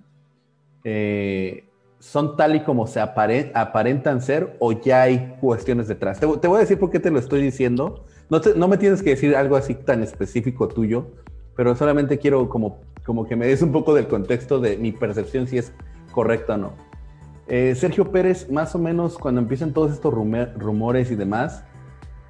[0.83, 1.69] eh,
[2.01, 6.21] son tal y como se aparentan ser o ya hay cuestiones detrás.
[6.21, 8.05] Te, voy a decir por qué te lo estoy diciendo.
[8.29, 11.07] No, no, me tienes que decir algo así tan específico tuyo,
[11.57, 15.47] pero solamente quiero como, como que me des un poco del contexto de mi percepción
[15.47, 15.73] si es
[16.11, 16.73] correcta o no.
[17.47, 21.63] Eh, Sergio Pérez, más o menos cuando empiezan todos estos rumores y demás,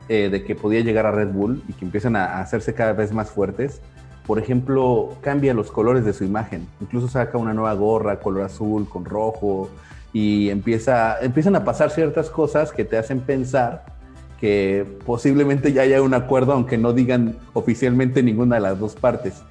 [0.09, 3.13] eh, de que podía llegar a Red Bull y que empiezan a, hacerse cada vez
[3.13, 3.81] más fuertes,
[4.27, 6.67] por ejemplo, cambia los colores de su imagen.
[6.81, 9.69] Incluso saca una nueva gorra, color azul con rojo,
[10.13, 13.85] y empieza, empiezan a pasar ciertas cosas que te hacen pensar
[14.41, 19.43] que posiblemente ya haya un acuerdo, aunque no digan oficialmente ninguna de las dos partes.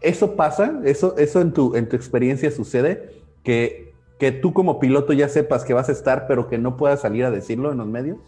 [0.00, 0.80] ¿Eso pasa?
[0.84, 3.20] ¿Eso, eso en, tu, en tu experiencia sucede?
[3.42, 3.89] Que
[4.20, 7.24] que tú como piloto ya sepas que vas a estar, pero que no puedas salir
[7.24, 8.18] a decirlo en los medios?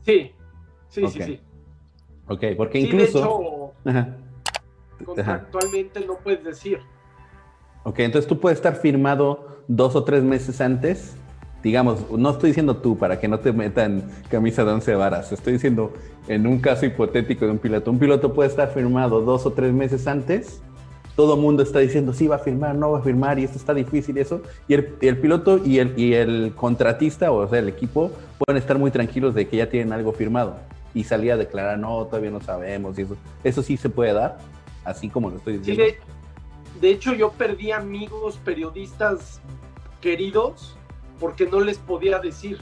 [0.00, 0.32] Sí,
[0.88, 1.40] sí, sí, sí.
[2.26, 3.74] Ok, porque incluso...
[5.04, 6.80] contractualmente no puedes decir.
[7.84, 11.16] Ok, entonces tú puedes estar firmado dos o tres meses antes.
[11.62, 15.32] Digamos, no estoy diciendo tú para que no te metan camisa de once varas.
[15.32, 15.92] Estoy diciendo
[16.28, 17.90] en un caso hipotético de un piloto.
[17.90, 20.62] Un piloto puede estar firmado dos o tres meses antes
[21.16, 23.74] todo mundo está diciendo, sí, va a firmar, no va a firmar, y esto está
[23.74, 24.42] difícil, y eso.
[24.66, 28.78] Y el, el, piloto y el, y el contratista, o sea, el equipo, pueden estar
[28.78, 30.56] muy tranquilos de que ya tienen algo firmado.
[30.94, 33.16] Y salía a declarar, no, todavía no sabemos, y eso.
[33.44, 34.38] Eso sí se puede dar,
[34.84, 35.84] así como lo estoy diciendo.
[35.84, 39.40] Sí, de, hecho, yo perdí amigos periodistas
[40.00, 40.76] queridos
[41.20, 42.58] porque no les podía decir.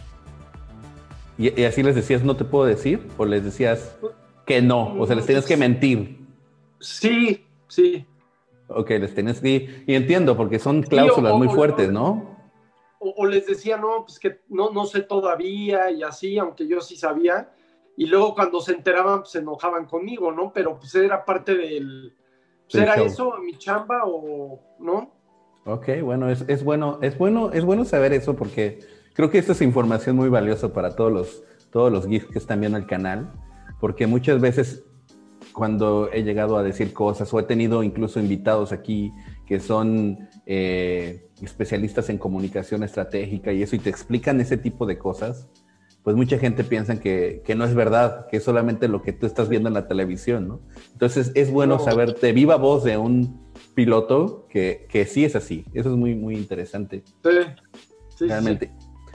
[1.38, 3.08] ¿Y, y así les decías, no te puedo decir?
[3.16, 3.96] ¿O les decías
[4.44, 4.94] que no?
[4.98, 6.20] O sea, les tenías que mentir.
[6.80, 8.06] Sí, sí.
[8.72, 9.84] Ok, les tenés que...
[9.86, 12.38] Y entiendo, porque son cláusulas muy fuertes, ¿no?
[13.00, 16.96] O, les decía, no, pues que no, no sé todavía y así, aunque yo sí
[16.96, 17.50] sabía.
[17.96, 20.52] Y luego cuando se enteraban, pues se enojaban conmigo, ¿no?
[20.52, 22.14] Pero pues era parte del...
[22.70, 25.10] Pues, ¿Era eso mi chamba o no?
[25.64, 28.78] Ok, bueno, es, es, bueno, es bueno, es bueno saber eso porque
[29.14, 32.60] creo que esta es información muy valiosa para todos los, todos los geeks que están
[32.60, 33.32] viendo el canal,
[33.80, 34.84] porque muchas veces
[35.52, 39.12] cuando he llegado a decir cosas o he tenido incluso invitados aquí
[39.46, 44.98] que son eh, especialistas en comunicación estratégica y eso y te explican ese tipo de
[44.98, 45.48] cosas,
[46.02, 49.26] pues mucha gente piensa que, que, no es verdad, que es solamente lo que tú
[49.26, 50.60] estás viendo en la televisión, ¿no?
[50.92, 55.64] Entonces es bueno saber de viva voz de un piloto que, que, sí es así.
[55.74, 57.02] Eso es muy, muy interesante.
[57.22, 57.30] Sí,
[58.16, 58.70] sí Realmente.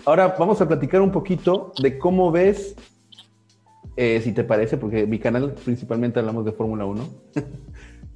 [0.05, 2.75] Ahora vamos a platicar un poquito de cómo ves
[3.97, 7.09] eh, si te parece, porque mi canal principalmente hablamos de Fórmula 1.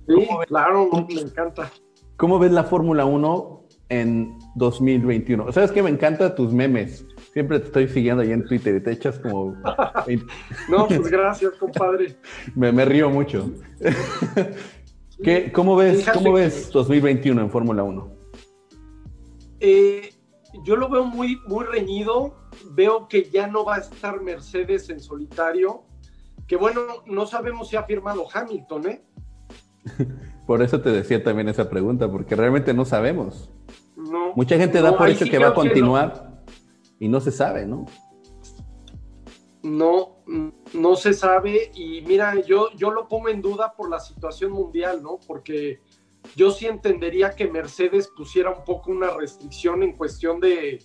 [0.09, 1.71] Sí, claro, me encanta.
[2.17, 5.51] ¿Cómo ves la Fórmula 1 en 2021?
[5.51, 7.05] ¿Sabes que me encantan tus memes?
[7.31, 9.53] Siempre te estoy siguiendo ahí en Twitter y te echas como...
[10.67, 12.15] no, pues gracias, compadre.
[12.55, 13.51] me, me río mucho.
[15.23, 18.11] ¿Qué, ¿Cómo ves, ¿cómo ves 2021 en Fórmula 1?
[19.59, 20.09] Eh,
[20.63, 22.35] yo lo veo muy, muy reñido
[22.71, 25.83] veo que ya no va a estar Mercedes en solitario,
[26.47, 29.03] que bueno, no sabemos si ha firmado Hamilton, ¿eh?
[30.47, 33.51] Por eso te decía también esa pregunta, porque realmente no sabemos.
[34.35, 36.41] Mucha gente da por hecho que va a continuar
[36.99, 37.85] y no se sabe, ¿no?
[39.61, 40.23] No,
[40.73, 45.03] no se sabe y mira, yo, yo lo pongo en duda por la situación mundial,
[45.03, 45.19] ¿no?
[45.27, 45.81] Porque
[46.35, 50.83] yo sí entendería que Mercedes pusiera un poco una restricción en cuestión de,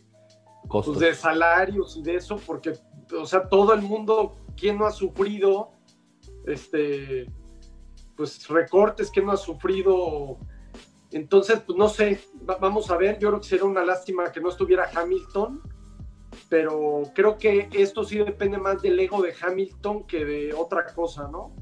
[0.69, 2.75] pues, de salarios y de eso, porque,
[3.19, 5.73] o sea, todo el mundo, ¿quién no ha sufrido?
[6.47, 7.27] Este,
[8.17, 10.39] pues recortes, ¿quién no ha sufrido?
[11.11, 12.21] Entonces, pues no sé,
[12.61, 15.63] vamos a ver, yo creo que sería una lástima que no estuviera Hamilton,
[16.49, 21.29] pero creo que esto sí depende más del ego de Hamilton que de otra cosa,
[21.29, 21.55] ¿no?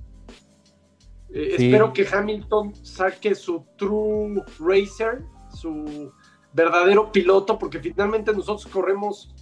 [1.33, 6.13] Eh, espero que Hamilton saque su true racer, su
[6.53, 9.35] verdadero piloto, porque finalmente nosotros corremos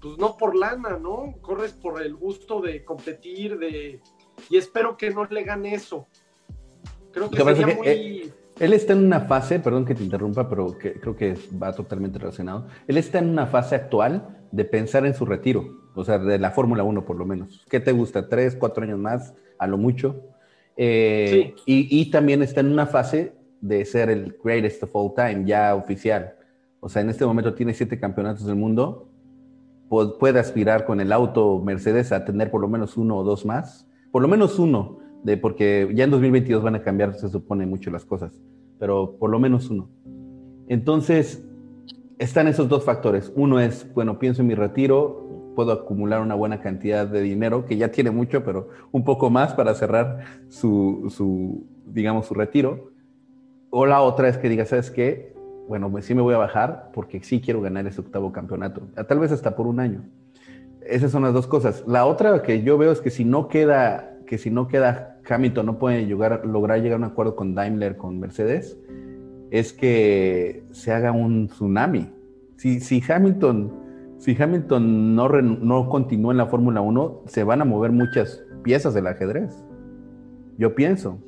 [0.00, 1.34] pues no por lana, ¿no?
[1.40, 4.00] Corres por el gusto de competir, de
[4.50, 6.06] y espero que no le gane eso.
[7.12, 7.86] Creo que sería muy...
[7.86, 11.74] Eh, él está en una fase, perdón que te interrumpa, pero que creo que va
[11.74, 12.66] totalmente relacionado.
[12.86, 16.50] Él está en una fase actual de pensar en su retiro, o sea, de la
[16.50, 17.66] Fórmula 1 por lo menos.
[17.68, 18.28] ¿Qué te gusta?
[18.28, 19.34] ¿Tres, cuatro años más?
[19.58, 20.22] A lo mucho.
[20.76, 25.74] Eh, y, también está en una fase de ser el greatest of all time, ya
[25.74, 26.34] oficial.
[26.80, 29.08] O sea, en este momento tiene siete campeonatos del mundo.
[29.88, 33.86] Puede aspirar con el auto Mercedes a tener por lo menos uno o dos más.
[34.10, 34.98] Por lo menos uno
[35.36, 38.40] porque ya en 2022 van a cambiar, se supone, mucho las cosas,
[38.78, 39.88] pero por lo menos uno.
[40.68, 41.44] Entonces,
[42.18, 43.32] están esos dos factores.
[43.34, 45.25] Uno es, bueno, pienso en mi retiro,
[45.56, 49.54] puedo acumular una buena cantidad de dinero, que ya tiene mucho, pero un poco más
[49.54, 52.92] para cerrar su, su digamos, su retiro.
[53.70, 55.34] O la otra es que diga, ¿sabes qué?
[55.66, 59.18] Bueno, pues sí me voy a bajar porque sí quiero ganar ese octavo campeonato, tal
[59.18, 60.04] vez hasta por un año.
[60.82, 61.82] Esas son las dos cosas.
[61.88, 65.66] La otra que yo veo es que si no queda que si no queda Hamilton,
[65.66, 68.76] no puede llegar, lograr llegar a un acuerdo con Daimler, con Mercedes,
[69.50, 72.10] es que se haga un tsunami.
[72.56, 73.72] Si, si Hamilton,
[74.18, 78.94] si Hamilton no, no continúa en la Fórmula 1, se van a mover muchas piezas
[78.94, 79.64] del ajedrez.
[80.58, 81.18] Yo pienso.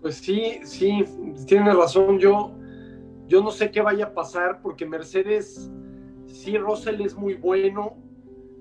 [0.00, 1.04] Pues sí, sí,
[1.46, 2.18] tiene razón.
[2.18, 2.52] Yo,
[3.26, 5.70] yo no sé qué vaya a pasar porque Mercedes,
[6.26, 7.96] sí, Russell es muy bueno,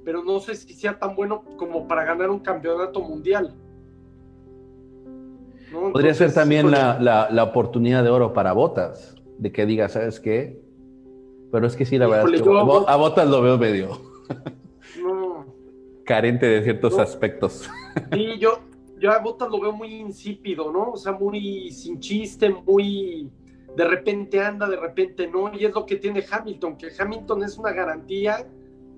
[0.04, 3.56] pero no sé si sea tan bueno como para ganar un campeonato mundial.
[5.72, 10.62] Podría ser también la, oportunidad de oro para Botas, de que diga, ¿sabes qué?
[11.52, 14.02] Pero es que sí, la verdad es que a, Botas lo veo medio
[16.06, 17.70] carente de ciertos aspectos.
[18.12, 18.60] Sí, yo,
[19.00, 20.92] yo a Botas lo veo muy insípido, ¿no?
[20.92, 23.30] O sea, muy sin chiste, muy
[23.76, 27.58] de repente anda, de repente no, y es lo que tiene Hamilton, que Hamilton es
[27.58, 28.46] una garantía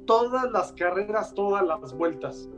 [0.05, 2.49] todas las carreras, todas las vueltas.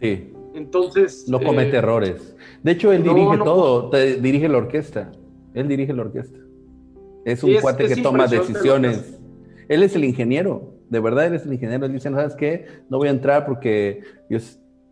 [0.00, 0.32] Sí.
[0.54, 1.28] Entonces.
[1.28, 2.36] No comete eh, errores.
[2.62, 5.12] De hecho, él dirige todo, dirige la orquesta.
[5.52, 6.38] Él dirige la orquesta.
[7.24, 9.18] Es un cuate que toma decisiones.
[9.68, 11.86] Él es el ingeniero, de verdad, él es el ingeniero.
[11.86, 12.66] Él dice, ¿sabes qué?
[12.88, 14.38] No voy a entrar porque yo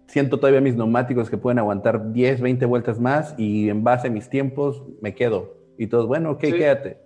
[0.07, 4.11] siento todavía mis neumáticos que pueden aguantar 10, 20 vueltas más y en base a
[4.11, 5.57] mis tiempos me quedo.
[5.79, 6.99] Y todos, bueno, ok, quédate.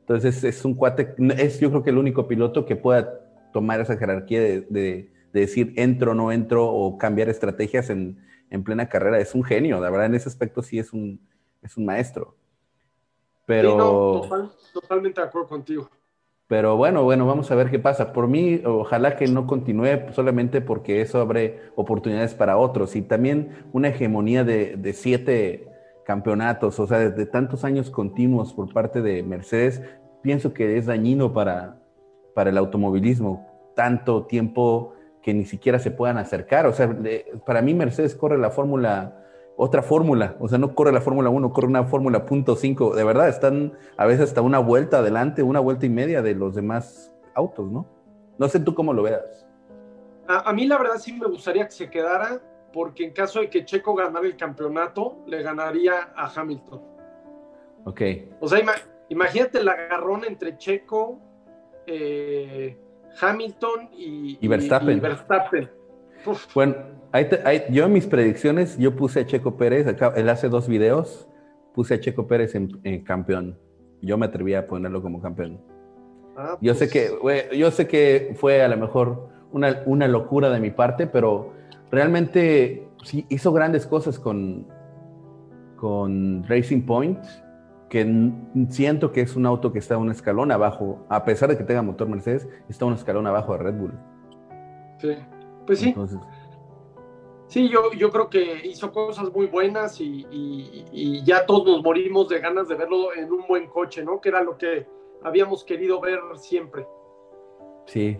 [0.00, 3.20] Entonces es un cuate, es yo creo que el único piloto que pueda
[3.52, 8.18] tomar esa jerarquía de, decir entro o no entro o cambiar estrategias en,
[8.64, 9.18] plena carrera.
[9.18, 11.20] Es un genio, la verdad, en ese aspecto sí es un,
[11.60, 12.36] es un maestro.
[13.46, 14.22] Pero...
[14.72, 15.88] totalmente de acuerdo contigo.
[16.46, 18.12] Pero bueno, bueno, vamos a ver qué pasa.
[18.12, 23.64] Por mí, ojalá que no continúe solamente porque eso abre oportunidades para otros y también
[23.72, 25.68] una hegemonía de, siete
[26.04, 29.80] campeonatos, o sea, de, tantos años continuos por parte de Mercedes,
[30.22, 31.80] pienso que es dañino para,
[32.34, 36.66] para el automovilismo, tanto tiempo que ni siquiera se puedan acercar.
[36.66, 36.94] O sea,
[37.46, 39.23] para mí Mercedes corre la fórmula,
[39.56, 42.94] otra fórmula, o sea, no corre la Fórmula 1, corre una Fórmula punto .5.
[42.94, 46.54] De verdad, están a veces hasta una vuelta adelante, una vuelta y media de los
[46.54, 47.86] demás autos, ¿no?
[48.36, 49.46] No sé tú cómo lo veas.
[50.26, 52.40] A, mí la verdad sí me gustaría que se quedara,
[52.72, 56.82] porque en caso de que Checo ganara el campeonato, le ganaría a Hamilton.
[57.84, 58.00] Ok.
[58.40, 58.60] O sea,
[59.08, 61.20] imagínate el agarrón entre Checo,
[61.86, 62.76] eh,
[63.20, 65.00] Hamilton y, Verstappen.
[66.54, 66.74] Bueno,
[67.70, 71.28] yo en mis predicciones, yo puse a Checo Pérez, él hace dos videos,
[71.74, 73.58] puse a Checo Pérez en, campeón.
[74.02, 75.60] Yo me atreví a ponerlo como campeón.
[76.36, 76.88] Ah, yo, sé
[77.20, 77.48] pues.
[77.48, 81.52] que, yo sé que fue a lo mejor una, una locura de mi parte, pero
[81.90, 84.66] realmente sí hizo grandes cosas con,
[85.76, 87.20] con Racing Point
[87.88, 88.32] que
[88.70, 91.80] siento que es un auto que está un escalón abajo, a pesar de que tenga
[91.80, 93.92] motor Mercedes, está un escalón abajo de Red Bull.
[94.98, 95.14] Sí,
[95.64, 95.94] pues sí.
[97.46, 102.40] Sí, yo, yo creo que hizo cosas muy buenas y, ya todos nos morimos de
[102.40, 104.20] ganas de verlo en un buen coche, ¿no?
[104.20, 104.86] Que era lo que
[105.22, 106.86] habíamos querido ver siempre.
[107.86, 108.18] Sí.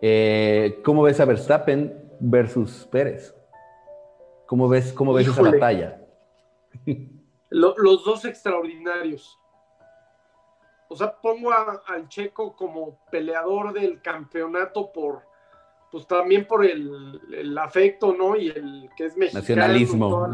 [0.00, 3.34] Eh, ¿Cómo ves a Verstappen versus Pérez?
[4.46, 6.00] ¿Cómo ves, cómo ves esa batalla?
[7.50, 9.38] los dos extraordinarios.
[10.88, 15.22] O sea, pongo al Checo como peleador del campeonato por,
[15.90, 18.36] pues también por el, afecto, ¿no?
[18.36, 19.42] Y el que es mexicano.
[19.42, 20.30] Nacionalismo.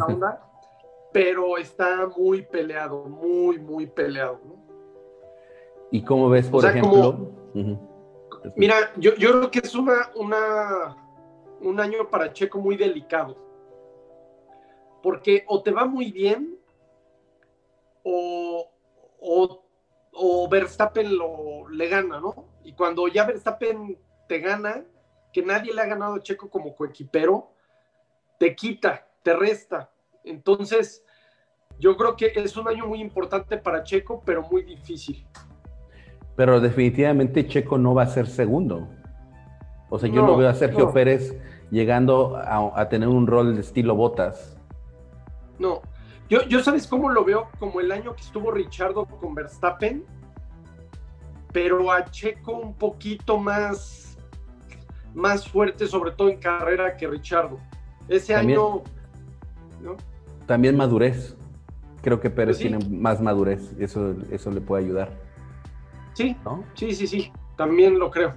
[1.13, 4.41] pero está muy peleado, muy, muy peleado,
[5.91, 7.31] ¿Y cómo ves, por ejemplo?
[8.57, 10.97] Mira, yo, yo, creo que es una, una,
[11.61, 13.37] un año para Checo muy delicado.
[15.03, 16.59] Porque o te va muy bien
[18.03, 18.69] o,
[19.21, 22.47] o, Verstappen lo, le gana, ¿no?
[22.65, 23.99] Y cuando ya Verstappen
[24.29, 24.85] te gana,
[25.33, 27.51] que nadie le ha ganado a Checo como coequipero,
[28.39, 29.91] te quita, te resta.
[30.25, 31.05] Entonces,
[31.79, 35.27] yo creo que es un año muy importante para Checo, pero muy difícil.
[36.37, 38.89] Pero definitivamente Checo no va a ser segundo.
[39.91, 41.37] O sea, yo no, veo a Sergio Pérez
[41.71, 44.59] llegando a, tener un rol de estilo botas.
[45.59, 45.83] No,
[46.31, 50.05] yo, yo sabes cómo lo veo como el año que estuvo Richardo con Verstappen,
[51.53, 54.12] pero a Checo un poquito más,
[55.15, 57.59] más fuerte, sobre todo en carrera que Richardo.
[58.09, 58.83] Ese año...
[60.47, 61.37] También madurez.
[62.03, 65.13] Creo que Pérez pues tiene más madurez, eso, eso le puede ayudar.
[66.15, 66.37] Sí,
[66.75, 68.35] sí, sí, sí, también lo creo.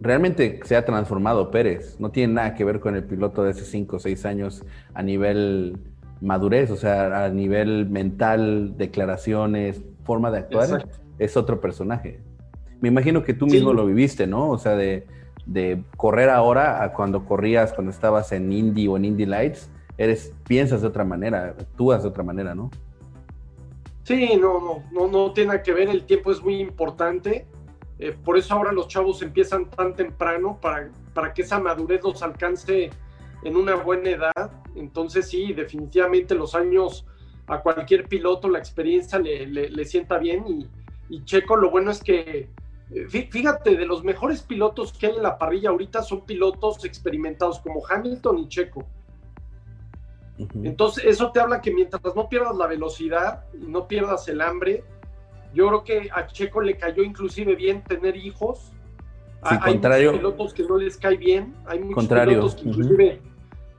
[0.00, 3.64] Realmente se ha transformado Pérez, no tiene nada que ver con el piloto de hace
[3.64, 5.78] 5 o 6 años a nivel
[6.20, 10.88] madurez, o sea, a nivel mental, declaraciones, forma de actuar,
[11.18, 12.20] es otro personaje.
[12.80, 14.50] Me imagino que tú mismo lo viviste, ¿no?
[14.50, 15.06] O sea, de,
[15.46, 20.34] de, correr ahora a cuando corrías, cuando estabas en Indy o en Indy Lights, eres,
[20.46, 22.70] piensas de otra manera, actúas de otra manera, ¿no?
[24.02, 27.46] Sí, no, no, no, no tiene que ver, el tiempo es muy importante.
[27.98, 32.22] Eh, por eso ahora los chavos empiezan tan temprano para, para que esa madurez los
[32.22, 32.90] alcance
[33.42, 34.50] en una buena edad.
[34.74, 37.06] Entonces sí, definitivamente los años
[37.46, 40.68] a cualquier piloto, la experiencia le, sienta bien y,
[41.24, 42.48] Checo lo bueno es que,
[43.08, 47.82] fíjate, de los mejores pilotos que hay en la parrilla ahorita son pilotos experimentados como
[47.86, 48.86] Hamilton y Checo.
[50.62, 54.84] Entonces, eso te habla que mientras no pierdas la velocidad y no pierdas el hambre,
[55.54, 58.72] yo creo que a Checo le cayó inclusive bien tener hijos.
[59.40, 63.20] hay muchos pilotos que no les cae bien, hay muchos pilotos que inclusive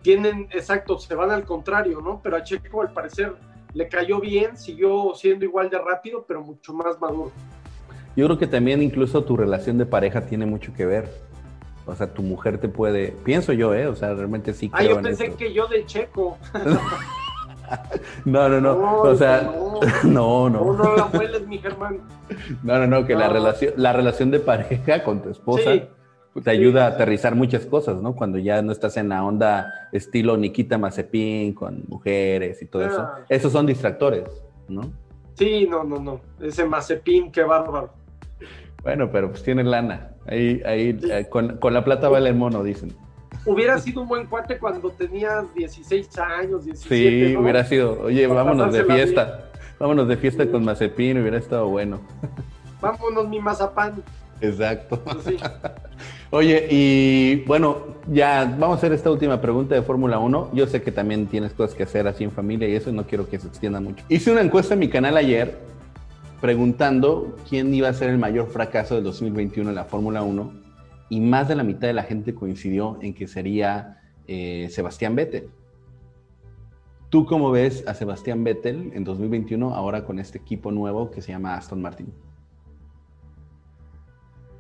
[0.01, 2.19] tienen, exacto, se van al contrario, ¿no?
[2.23, 3.35] Pero a Checo al parecer
[3.73, 7.31] le cayó bien, siguió siendo igual de rápido, pero mucho más maduro.
[8.18, 11.09] Yo creo que también incluso tu relación de pareja tiene mucho que ver
[11.88, 13.88] o sea, tu mujer te puede, pienso yo, ¿eh?
[13.88, 16.38] O sea, realmente sí creo Ah, yo pensé que yo de Checo.
[18.26, 19.41] no, no, no, o sea,
[20.03, 20.49] no, no.
[20.49, 22.01] No, no, la mi Germán.
[22.61, 25.72] No, no, no, que la relación, la relación de pareja con tu esposa
[26.43, 28.15] te ayuda a aterrizar muchas cosas, ¿no?
[28.15, 33.01] Cuando ya no estás en la onda estilo Nikita Mazepin con mujeres y todo eso.
[33.01, 33.26] Ah.
[33.30, 34.26] Esos son distractores,
[34.68, 34.91] ¿no?
[35.36, 36.20] Sí, no, no, no.
[36.39, 37.96] Ese Mazepin, qué bárbaro.
[38.84, 40.11] Bueno, pero pues tiene lana.
[40.28, 42.93] Ahí, ahí, eh, con, la plata vale el mono, dicen.
[43.45, 48.01] Hubiera sido un buen cuate cuando tenías 16 años, 17, Sí, hubiera sido.
[48.01, 49.45] Oye, vámonos de fiesta.
[49.80, 52.01] Vámonos de fiesta con Mazepin, hubiera estado bueno.
[52.82, 54.03] Vámonos, mi mazapán.
[54.41, 54.99] Exacto.
[54.99, 55.25] Pues
[56.30, 60.51] Oye, y bueno, ya vamos a hacer esta última pregunta de Fórmula 1.
[60.53, 63.30] Yo sé que también tienes cosas que hacer así en familia y eso no quiero
[63.30, 64.03] que se extienda mucho.
[64.09, 65.57] Hice una encuesta en mi canal ayer
[66.41, 70.53] preguntando quién iba a ser el mayor fracaso del 2021 en la Fórmula 1
[71.09, 75.49] y más de la mitad de la gente coincidió en que sería eh, Sebastián Vettel.
[77.09, 81.31] ¿Tú cómo ves a Sebastián Vettel en 2021 ahora con este equipo nuevo que se
[81.31, 82.13] llama Aston Martin?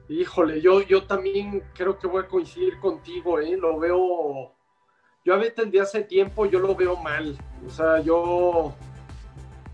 [0.09, 3.57] Híjole, yo, yo también creo que voy a coincidir contigo, ¿eh?
[3.57, 4.53] Lo veo,
[5.25, 7.37] yo a Vettel de hace tiempo, yo lo veo mal.
[7.65, 8.73] O sea, yo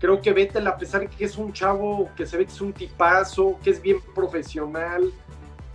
[0.04, 2.60] Creo que Vettel, a pesar de que es un chavo que se ve que es
[2.60, 5.10] un tipazo, que es bien profesional,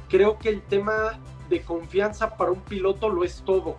[0.07, 1.19] creo que el tema
[1.49, 3.75] de confianza para un piloto lo es todo.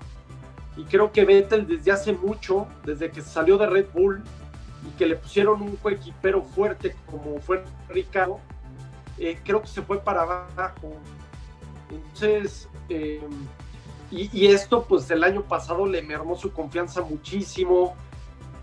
[0.76, 4.24] Y creo que Vettel desde hace mucho, desde que salió de Red Bull
[4.88, 8.40] y que le pusieron un coequipero fuerte como fue Ricardo,
[9.18, 10.96] eh, creo que se fue para abajo.
[11.90, 13.20] Entonces, eh,
[14.10, 17.94] y, y, esto pues el año pasado le mermó su confianza muchísimo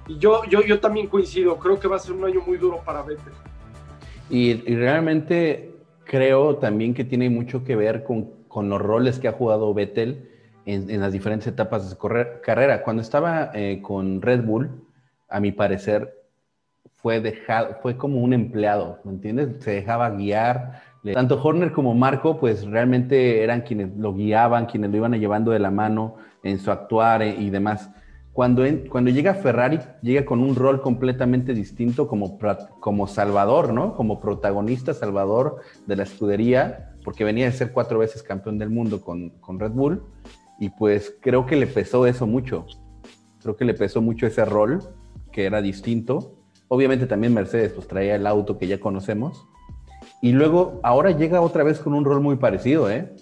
[0.07, 2.81] y yo, yo, yo también coincido, creo que va a ser un año muy duro
[2.85, 3.33] para Vettel.
[4.29, 5.73] Y, realmente
[6.05, 8.35] creo también que tiene mucho que ver con,
[8.69, 10.29] los roles que ha jugado Vettel
[10.65, 11.97] en, en las diferentes etapas de su
[12.41, 12.81] carrera.
[12.81, 14.71] Cuando estaba eh, con Red Bull,
[15.29, 16.17] a mi parecer,
[16.95, 19.63] fue, dejado, fue como un empleado, ¿me entiendes?
[19.63, 20.81] Se dejaba guiar.
[21.13, 25.59] Tanto Horner como Marco, pues realmente eran quienes lo guiaban, quienes lo iban llevando de
[25.59, 27.89] la mano en su actuar eh, y demás.
[28.37, 32.37] Cuando, cuando llega Ferrari, llega con un rol completamente distinto como,
[32.79, 33.95] como salvador, ¿no?
[33.95, 39.01] Como protagonista salvador de la escudería, porque venía de ser cuatro veces campeón del mundo
[39.01, 40.03] con, con Red Bull,
[40.59, 42.67] y pues creo que le pesó eso mucho.
[43.41, 44.83] Creo que le pesó mucho ese rol,
[45.31, 46.35] que era distinto.
[46.67, 49.47] Obviamente también Mercedes pues traía el auto que ya conocemos.
[50.21, 53.15] Y luego ahora llega otra vez con un rol muy parecido, ¿eh?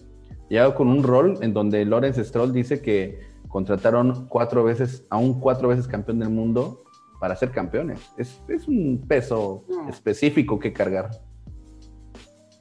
[0.50, 5.40] Llega con un rol en donde Lawrence Stroll dice que contrataron cuatro veces, a un
[5.40, 6.84] cuatro veces campeón del mundo
[7.22, 8.02] para ser campeones.
[8.18, 11.10] Es, un peso específico que cargar.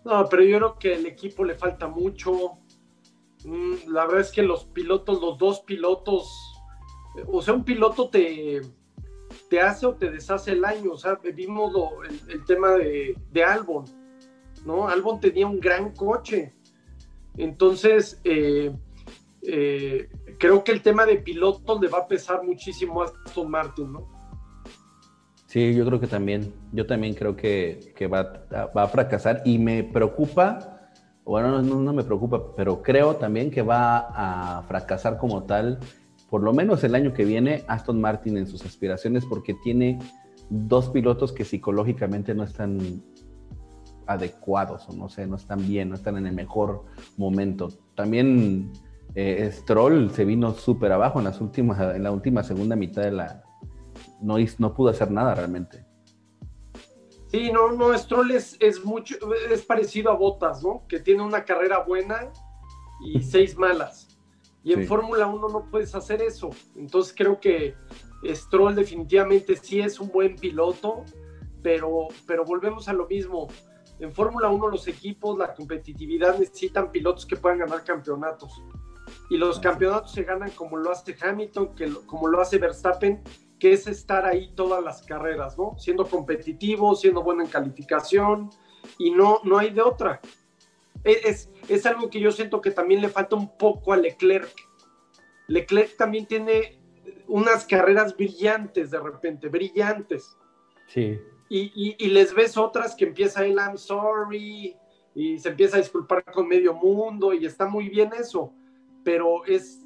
[0.05, 2.61] No, pero yo creo que el equipo le falta mucho.
[3.45, 6.32] Mm, la verdad es que los pilotos, los dos pilotos,
[7.26, 8.61] o sea, un piloto te,
[9.51, 10.92] te hace o te deshace el año.
[10.92, 11.72] O sea, vimos
[12.28, 13.84] el, tema de, de, Albon,
[14.64, 14.86] ¿no?
[14.86, 16.55] Albon tenía un gran coche.
[17.36, 18.72] Entonces, eh,
[19.42, 20.09] eh,
[20.39, 24.09] creo que el tema de pilotos le va a pesar muchísimo a Aston Martin, ¿no?
[25.47, 28.45] Sí, yo creo que también, yo también creo que, que va,
[28.76, 30.91] va, a fracasar y me preocupa,
[31.24, 35.78] bueno, no, no, me preocupa, pero creo también que va a fracasar como tal,
[36.28, 40.01] por lo menos el año que viene, Aston Martin en sus aspiraciones, porque tiene
[40.51, 43.03] dos pilotos que psicológicamente no están
[44.07, 46.85] adecuados o no sé, no están bien, no están en el mejor
[47.16, 47.68] momento.
[47.95, 48.72] También
[49.14, 53.12] eh, Stroll se vino súper abajo en, las últimas, en la última segunda mitad de
[53.12, 53.42] la...
[54.20, 55.84] No, no pudo hacer nada realmente.
[57.28, 59.16] Sí, no, no, Stroll es, es, mucho,
[59.50, 60.84] es parecido a Botas, ¿no?
[60.88, 62.30] Que tiene una carrera buena
[63.05, 64.09] y seis malas.
[64.62, 66.50] Y en Fórmula 1 no puedes hacer eso.
[66.74, 67.74] Entonces creo que
[68.24, 71.05] Stroll definitivamente sí es un buen piloto,
[71.62, 73.48] pero, pero volvemos a lo mismo.
[74.00, 78.62] En Fórmula 1 los equipos, la competitividad necesitan pilotos que puedan ganar campeonatos
[79.30, 83.22] y los campeonatos se ganan como lo hace Hamilton, que como lo hace Verstappen,
[83.58, 85.76] que es estar ahí todas las carreras, ¿no?
[85.78, 88.50] Siendo competitivo, siendo bueno en calificación
[88.98, 90.20] y no, no hay de otra.
[91.02, 94.52] E, es, es algo que yo siento que también le falta un poco a Leclerc.
[95.48, 96.80] Leclerc también tiene
[97.26, 100.36] unas carreras brillantes de repente, brillantes.
[100.88, 101.18] Sí.
[101.48, 104.76] Y, y, les ves otras que empieza el I'm sorry
[105.14, 108.52] y se empieza a disculpar con medio mundo y está muy bien eso
[109.05, 109.84] pero es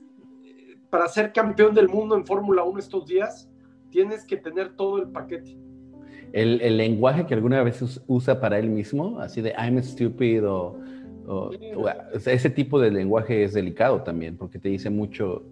[0.91, 3.51] para ser campeón del mundo en Fórmula 1 estos días,
[3.91, 5.59] tienes que tener todo el paquete.
[6.33, 10.79] El, el, lenguaje que alguna vez usa para él mismo, así de I'm stupid o,
[12.25, 15.43] ese tipo de lenguaje es delicado también, porque te dice mucho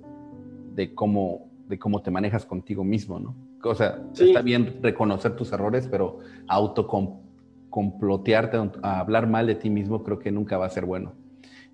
[0.74, 3.36] de cómo, de cómo te manejas contigo mismo, ¿no?
[3.62, 10.02] O sea, está bien reconocer tus errores, pero autocomplotearte, a hablar mal de ti mismo,
[10.02, 11.12] creo que nunca va a ser bueno.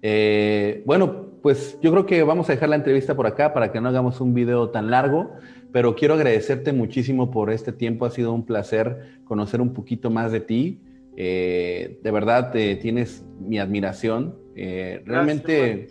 [0.03, 3.81] Eh, bueno, pues yo creo que vamos a dejar la entrevista por acá para que
[3.81, 5.31] no hagamos un video tan largo,
[5.71, 8.05] pero quiero agradecerte muchísimo por este tiempo.
[8.05, 10.81] Ha sido un placer conocer un poquito más de ti.
[11.17, 14.37] Eh, de verdad, tienes mi admiración.
[14.57, 15.89] Eh, realmente,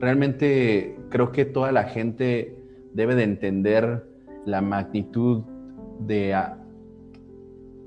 [0.00, 2.54] realmente creo que toda la gente
[2.92, 4.04] debe de entender
[4.44, 5.42] la magnitud
[6.00, 6.36] de,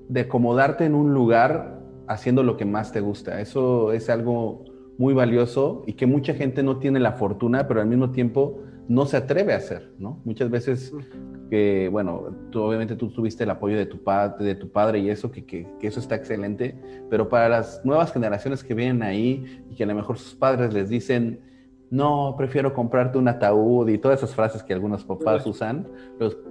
[0.09, 3.39] de acomodarte en un lugar haciendo lo que más te gusta.
[3.39, 4.65] Eso es algo
[4.99, 9.05] muy valioso y que mucha gente no tiene la fortuna, pero al mismo tiempo no
[9.05, 10.19] se atreve a hacer, ¿no?
[10.25, 10.93] Muchas veces
[11.49, 15.09] que, bueno, tú, obviamente tú tuviste el apoyo de tu, padre, de tu padre y
[15.09, 16.75] eso, que, que, eso está excelente,
[17.09, 20.73] pero para las nuevas generaciones que vienen ahí y que a lo mejor sus padres
[20.73, 21.39] les dicen,
[21.89, 25.87] no, prefiero comprarte un ataúd y todas esas frases que algunos papás usan,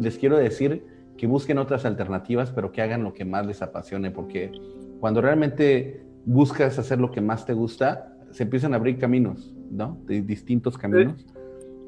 [0.01, 0.87] les quiero decir
[1.19, 4.53] que busquen otras alternativas, pero que hagan lo que más les apasione, porque
[5.01, 9.99] cuando realmente buscas hacer lo que más te gusta, se empiezan a abrir caminos, ¿no?
[10.07, 11.27] De distintos caminos.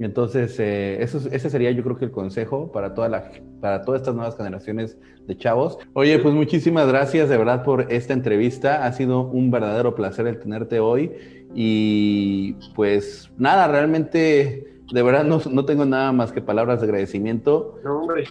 [0.00, 3.30] Entonces, eh, eso, ese sería yo creo que el consejo para, toda la,
[3.60, 5.78] para todas estas nuevas generaciones de chavos.
[5.92, 8.86] Oye, pues muchísimas gracias de verdad por esta entrevista.
[8.86, 11.12] Ha sido un verdadero placer el tenerte hoy.
[11.54, 17.78] Y pues nada, realmente, de verdad no, no tengo nada más que palabras de agradecimiento.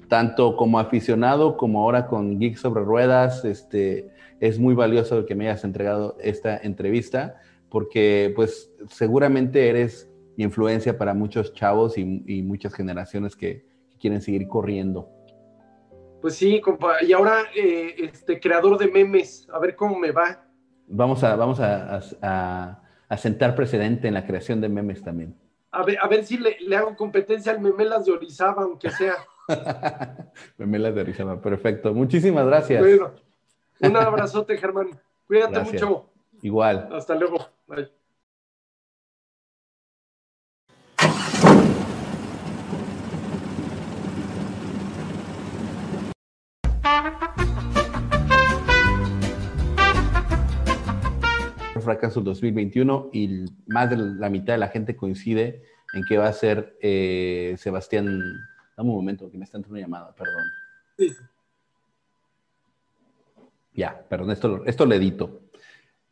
[0.07, 3.45] tanto como aficionado como ahora con Geek sobre Ruedas.
[3.45, 7.35] Este, es muy valioso que me hayas entregado esta entrevista
[7.69, 12.05] porque pues seguramente eres influencia para muchos chavos y,
[12.43, 13.67] muchas generaciones que,
[13.99, 15.09] quieren seguir corriendo.
[16.21, 17.03] Pues sí, compa.
[17.03, 20.41] Y ahora, eh, este creador de memes, a ver cómo me va.
[20.87, 22.81] Vamos a, vamos a,
[23.17, 25.35] sentar precedente en la creación de memes también.
[25.71, 29.15] A ver, a ver si le, hago competencia al Memelas de Orizaba, aunque sea.
[30.57, 31.93] memelas de Orizaba, perfecto.
[31.93, 32.81] Muchísimas gracias.
[33.81, 34.91] un abrazote, Germán.
[35.27, 36.09] Cuídate mucho.
[36.41, 36.87] Igual.
[36.93, 37.49] Hasta luego.
[37.69, 37.87] Bye.
[51.81, 55.63] fracaso 2021 y más de la mitad de la gente coincide
[55.93, 58.05] en que va a ser eh, Sebastián.
[58.77, 60.43] Dame un momento, que me está entrando una llamada, perdón.
[60.97, 61.15] Sí.
[63.73, 65.48] Ya, perdón, esto, esto lo edito.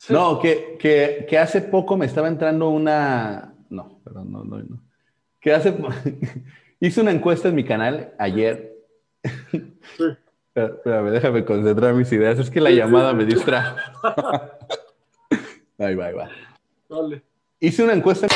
[0.10, 3.54] No, que, que, hace poco me estaba entrando una.
[3.70, 4.82] No, perdón, no, no, no.
[5.40, 5.76] Que hace.
[6.80, 8.76] Hice una encuesta en mi canal ayer.
[9.52, 9.76] Sí.
[10.56, 12.40] Espérame, déjame concentrar mis ideas.
[12.40, 13.78] Es que la llamada me distrajo.
[15.78, 16.30] ahí va, ahí va.
[16.90, 17.22] Dale.
[17.60, 18.28] Hice una encuesta.